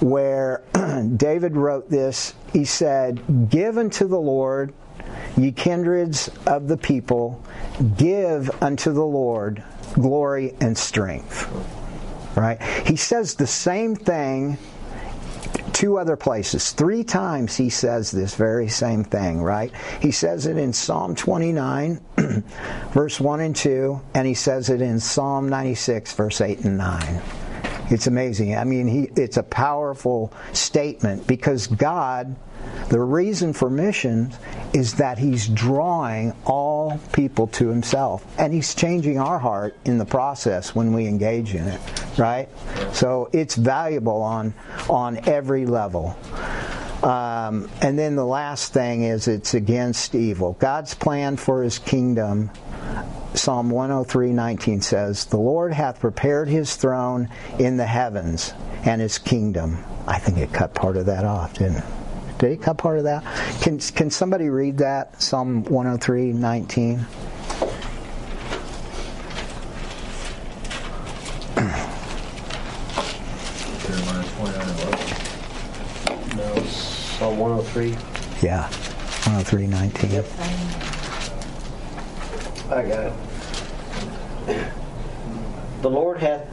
where 0.00 0.62
David 1.16 1.56
wrote 1.56 1.90
this. 1.90 2.34
He 2.52 2.64
said, 2.64 3.50
"Give 3.50 3.76
unto 3.76 4.06
the 4.06 4.20
Lord, 4.20 4.72
ye 5.36 5.52
kindreds 5.52 6.30
of 6.46 6.68
the 6.68 6.76
people, 6.76 7.42
give 7.96 8.50
unto 8.62 8.92
the 8.92 9.04
Lord 9.04 9.62
glory 9.94 10.54
and 10.60 10.76
strength." 10.76 11.48
Right? 12.36 12.60
He 12.86 12.96
says 12.96 13.34
the 13.34 13.46
same 13.46 13.94
thing 13.94 14.58
two 15.74 15.98
other 15.98 16.16
places. 16.16 16.70
Three 16.70 17.04
times 17.04 17.56
he 17.56 17.68
says 17.68 18.10
this 18.10 18.36
very 18.36 18.68
same 18.68 19.04
thing, 19.04 19.42
right? 19.42 19.72
He 20.00 20.12
says 20.12 20.46
it 20.46 20.56
in 20.56 20.72
Psalm 20.72 21.14
29, 21.14 22.00
verse 22.92 23.20
1 23.20 23.40
and 23.40 23.56
2, 23.56 24.00
and 24.14 24.26
he 24.26 24.34
says 24.34 24.70
it 24.70 24.80
in 24.80 25.00
Psalm 25.00 25.48
96, 25.48 26.14
verse 26.14 26.40
8 26.40 26.60
and 26.60 26.78
9. 26.78 27.22
It's 27.90 28.06
amazing. 28.06 28.56
I 28.56 28.64
mean, 28.64 28.86
he, 28.86 29.10
it's 29.20 29.36
a 29.36 29.42
powerful 29.42 30.32
statement 30.52 31.26
because 31.26 31.66
God 31.66 32.34
the 32.88 33.00
reason 33.00 33.52
for 33.52 33.70
missions 33.70 34.36
is 34.72 34.94
that 34.94 35.18
he's 35.18 35.48
drawing 35.48 36.34
all 36.44 37.00
people 37.12 37.46
to 37.48 37.68
himself. 37.68 38.24
And 38.38 38.52
he's 38.52 38.74
changing 38.74 39.18
our 39.18 39.38
heart 39.38 39.76
in 39.84 39.98
the 39.98 40.04
process 40.04 40.74
when 40.74 40.92
we 40.92 41.06
engage 41.06 41.54
in 41.54 41.66
it, 41.66 41.80
right? 42.18 42.48
So 42.92 43.30
it's 43.32 43.54
valuable 43.54 44.22
on, 44.22 44.54
on 44.88 45.28
every 45.28 45.66
level. 45.66 46.16
Um, 47.02 47.70
and 47.80 47.98
then 47.98 48.16
the 48.16 48.24
last 48.24 48.72
thing 48.72 49.02
is 49.02 49.28
it's 49.28 49.54
against 49.54 50.14
evil. 50.14 50.54
God's 50.58 50.94
plan 50.94 51.36
for 51.36 51.62
his 51.62 51.78
kingdom 51.78 52.50
Psalm 53.34 53.70
103:19 53.70 54.80
says, 54.80 55.24
"The 55.24 55.36
Lord 55.36 55.72
hath 55.72 56.00
prepared 56.00 56.48
his 56.48 56.76
throne 56.76 57.28
in 57.58 57.76
the 57.76 57.86
heavens 57.86 58.54
and 58.84 59.00
his 59.00 59.18
kingdom." 59.18 59.84
I 60.06 60.18
think 60.18 60.38
it 60.38 60.52
cut 60.52 60.74
part 60.74 60.96
of 60.96 61.06
that 61.06 61.24
off, 61.24 61.54
didn't 61.54 61.78
it? 61.78 61.84
Did 62.38 62.50
he 62.50 62.56
cut 62.56 62.76
part 62.78 62.98
of 62.98 63.04
that? 63.04 63.24
Can, 63.60 63.78
can 63.78 64.10
somebody 64.10 64.50
read 64.50 64.78
that? 64.78 65.20
Psalm 65.22 65.64
103, 65.64 66.32
19. 66.32 67.06
No, 76.36 76.62
Psalm 76.66 77.38
103. 77.38 77.96
Yeah, 78.42 78.68
103, 79.24 79.66
19. 79.66 80.10
Yep. 80.10 80.26
I 82.70 82.82
got 82.82 83.12
it. 84.48 84.72
The 85.82 85.90
Lord 85.90 86.18
hath 86.18 86.46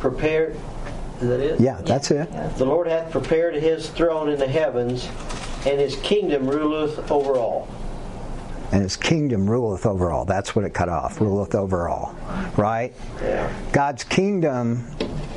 prepared 0.00 0.56
is 1.22 1.28
that 1.28 1.40
it? 1.40 1.60
Yeah, 1.60 1.80
that's 1.82 2.10
it. 2.10 2.28
The 2.56 2.64
Lord 2.64 2.88
hath 2.88 3.12
prepared 3.12 3.54
his 3.54 3.88
throne 3.88 4.28
in 4.28 4.40
the 4.40 4.48
heavens, 4.48 5.08
and 5.64 5.80
his 5.80 5.94
kingdom 5.96 6.48
ruleth 6.48 7.10
over 7.12 7.36
all. 7.36 7.68
And 8.72 8.82
his 8.82 8.96
kingdom 8.96 9.48
ruleth 9.48 9.86
over 9.86 10.10
all. 10.10 10.24
That's 10.24 10.56
what 10.56 10.64
it 10.64 10.74
cut 10.74 10.88
off. 10.88 11.20
Ruleth 11.20 11.54
over 11.54 11.88
all. 11.88 12.16
Right? 12.56 12.92
Yeah. 13.20 13.52
God's 13.70 14.02
kingdom 14.02 14.84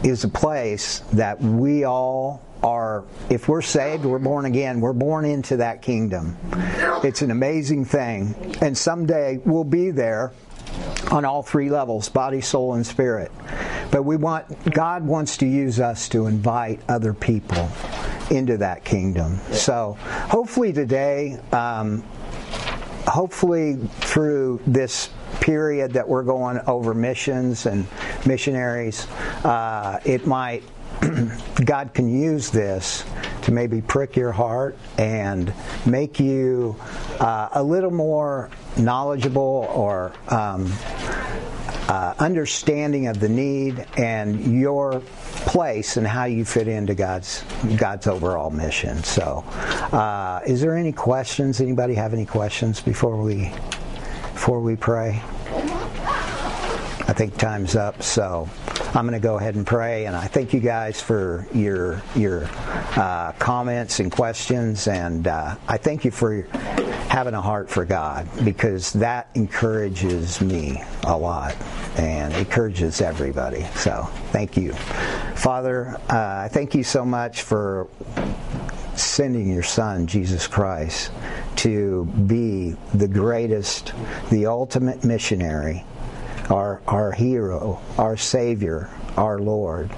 is 0.04 0.24
a 0.24 0.30
place 0.30 1.00
that 1.14 1.40
we 1.40 1.84
all 1.84 2.42
are, 2.66 3.04
if 3.30 3.48
we're 3.48 3.62
saved, 3.62 4.06
we're 4.06 4.18
born 4.18 4.46
again, 4.46 4.82
we're 4.82 4.92
born 4.92 5.24
into 5.24 5.58
that 5.58 5.84
kingdom. 5.84 6.36
It's 7.04 7.22
an 7.22 7.30
amazing 7.30 7.86
thing. 7.86 8.56
And 8.60 8.76
someday 8.76 9.40
we'll 9.46 9.64
be 9.64 9.92
there 9.92 10.34
on 11.12 11.26
all 11.26 11.44
three 11.44 11.70
levels 11.70 12.10
body, 12.10 12.42
soul, 12.42 12.74
and 12.74 12.86
spirit. 12.86 13.32
But 13.92 14.04
we 14.04 14.18
want 14.18 14.74
God 14.74 15.06
wants 15.06 15.38
to 15.38 15.46
use 15.46 15.80
us 15.80 16.10
to 16.10 16.26
invite 16.26 16.82
other 16.90 17.14
people 17.14 17.70
into 18.32 18.58
that 18.58 18.84
kingdom. 18.84 19.38
So 19.52 19.96
hopefully 20.00 20.74
today, 20.74 21.40
um, 21.52 22.02
hopefully 23.08 23.76
through 23.76 24.60
this 24.66 25.12
period 25.40 25.94
that 25.94 26.10
we're 26.10 26.24
going 26.24 26.60
over 26.66 26.96
missions 26.96 27.68
and 27.68 27.86
missionaries, 28.26 29.08
uh, 29.44 30.00
it 30.04 30.26
might 30.26 30.64
God 31.66 31.94
can 31.94 32.10
use 32.10 32.50
this 32.50 33.06
to 33.44 33.52
maybe 33.52 33.82
prick 33.82 34.16
your 34.16 34.32
heart 34.32 34.78
and 34.98 35.54
make 35.86 36.20
you 36.20 36.76
uh, 37.20 37.50
a 37.54 37.64
little 37.64 37.92
more 37.92 38.50
knowledgeable 38.78 39.68
or 39.74 40.14
um, 40.30 40.72
uh, 41.88 42.16
understanding 42.20 43.08
of 43.08 43.20
the 43.20 43.30
need 43.30 43.86
and 43.98 44.60
your 44.60 45.02
place 45.46 45.98
and 45.98 46.08
how 46.08 46.26
you 46.26 46.44
fit 46.44 46.68
into 46.68 46.96
God's 46.96 47.44
God's 47.78 48.08
overall 48.08 48.50
mission. 48.50 49.04
So, 49.04 49.44
uh, 49.92 50.42
is 50.46 50.62
there 50.62 50.76
any 50.76 50.92
questions? 50.92 51.62
Anybody 51.62 51.94
have 51.94 52.14
any 52.14 52.26
questions 52.26 52.82
before 52.82 53.18
we 53.18 53.52
before 54.34 54.62
we 54.62 54.76
pray? 54.76 55.22
I 57.08 57.14
think 57.14 57.38
time's 57.38 57.76
up. 57.76 58.02
So, 58.02 58.50
I'm 58.96 59.06
going 59.06 59.20
to 59.20 59.28
go 59.28 59.38
ahead 59.38 59.56
and 59.56 59.68
pray, 59.68 60.06
and 60.06 60.16
I 60.16 60.28
thank 60.28 60.54
you 60.54 60.62
guys 60.62 61.02
for 61.02 61.46
your 61.54 62.02
your 62.16 62.46
uh, 62.96 63.34
comments 63.34 64.00
and 64.00 64.10
questions, 64.10 64.88
and 64.88 65.28
uh, 65.28 65.58
I 65.68 65.76
thank 65.76 66.06
you 66.06 66.12
for 66.12 66.44
having 67.10 67.34
a 67.34 67.42
heart 67.42 67.70
for 67.70 67.84
God 67.84 68.26
because 68.46 68.94
that 68.94 69.30
encourages 69.36 70.40
me 70.40 70.82
a 71.04 71.18
lot 71.18 71.58
and 71.98 72.34
encourages 72.36 73.02
everybody. 73.02 73.66
So 73.76 74.04
thank 74.32 74.56
you, 74.56 74.72
Father. 75.36 75.98
Uh, 76.10 76.44
I 76.46 76.48
thank 76.50 76.74
you 76.74 76.84
so 76.84 77.04
much 77.04 77.42
for 77.42 77.90
sending 78.96 79.52
your 79.52 79.64
son, 79.64 80.08
Jesus 80.08 80.48
Christ, 80.48 81.12
to 81.58 82.06
be 82.28 82.78
the 82.94 83.10
greatest, 83.10 83.92
the 84.30 84.46
ultimate 84.46 85.04
missionary, 85.04 85.84
our, 86.50 86.82
our 86.88 87.12
hero, 87.12 87.82
our 87.98 88.18
Savior, 88.18 88.90
our 89.18 89.40
Lord. 89.40 89.90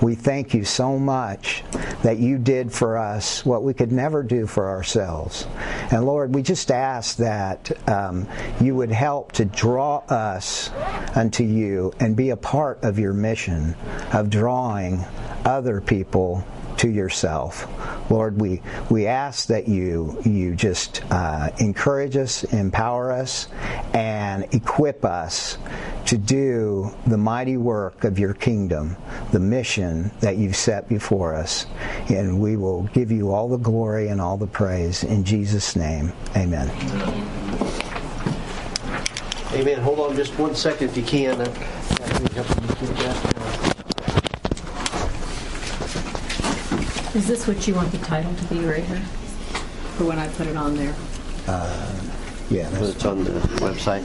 We 0.00 0.14
thank 0.14 0.54
you 0.54 0.64
so 0.64 0.98
much 0.98 1.62
that 2.02 2.18
you 2.18 2.38
did 2.38 2.72
for 2.72 2.96
us 2.96 3.44
what 3.44 3.62
we 3.62 3.74
could 3.74 3.92
never 3.92 4.22
do 4.22 4.46
for 4.46 4.68
ourselves. 4.68 5.46
And 5.90 6.04
Lord, 6.04 6.34
we 6.34 6.42
just 6.42 6.70
ask 6.70 7.16
that 7.18 7.88
um, 7.88 8.26
you 8.60 8.74
would 8.74 8.90
help 8.90 9.32
to 9.32 9.44
draw 9.44 9.98
us 10.08 10.70
unto 11.14 11.44
you 11.44 11.92
and 12.00 12.16
be 12.16 12.30
a 12.30 12.36
part 12.36 12.82
of 12.82 12.98
your 12.98 13.12
mission 13.12 13.76
of 14.12 14.30
drawing 14.30 15.04
other 15.44 15.80
people 15.80 16.44
to 16.78 16.88
yourself. 16.90 17.66
Lord, 18.10 18.40
we, 18.40 18.62
we 18.90 19.06
ask 19.06 19.48
that 19.48 19.68
you, 19.68 20.20
you 20.24 20.54
just 20.54 21.02
uh, 21.10 21.50
encourage 21.58 22.16
us, 22.16 22.44
empower 22.44 23.12
us, 23.12 23.48
and 23.94 24.44
equip 24.54 25.04
us 25.04 25.58
to 26.06 26.18
do 26.18 26.94
the 27.06 27.16
mighty 27.16 27.56
work 27.56 28.04
of 28.04 28.18
your 28.18 28.34
kingdom, 28.34 28.96
the 29.32 29.38
mission 29.38 30.10
that 30.20 30.36
you've 30.36 30.56
set 30.56 30.88
before 30.88 31.34
us. 31.34 31.66
And 32.08 32.40
we 32.40 32.56
will 32.56 32.84
give 32.94 33.10
you 33.10 33.32
all 33.32 33.48
the 33.48 33.56
glory 33.56 34.08
and 34.08 34.20
all 34.20 34.36
the 34.36 34.46
praise. 34.46 35.04
In 35.04 35.24
Jesus' 35.24 35.76
name, 35.76 36.12
amen. 36.36 36.68
Amen. 39.52 39.78
Hold 39.80 40.00
on 40.00 40.16
just 40.16 40.38
one 40.38 40.54
second 40.54 40.88
if 40.88 40.96
you 40.96 41.02
can. 41.02 41.40
Uh, 41.40 41.72
Is 47.14 47.26
this 47.26 47.46
what 47.46 47.68
you 47.68 47.74
want 47.74 47.92
the 47.92 47.98
title 47.98 48.34
to 48.34 48.44
be 48.46 48.64
right 48.64 48.82
here? 48.82 49.00
For 49.96 50.06
when 50.06 50.18
I 50.18 50.28
put 50.28 50.46
it 50.46 50.56
on 50.56 50.74
there? 50.76 50.94
Uh, 51.46 52.00
yeah, 52.48 52.70
that's 52.70 52.88
It's 52.88 53.04
on 53.04 53.22
the 53.22 53.32
website. 53.60 54.02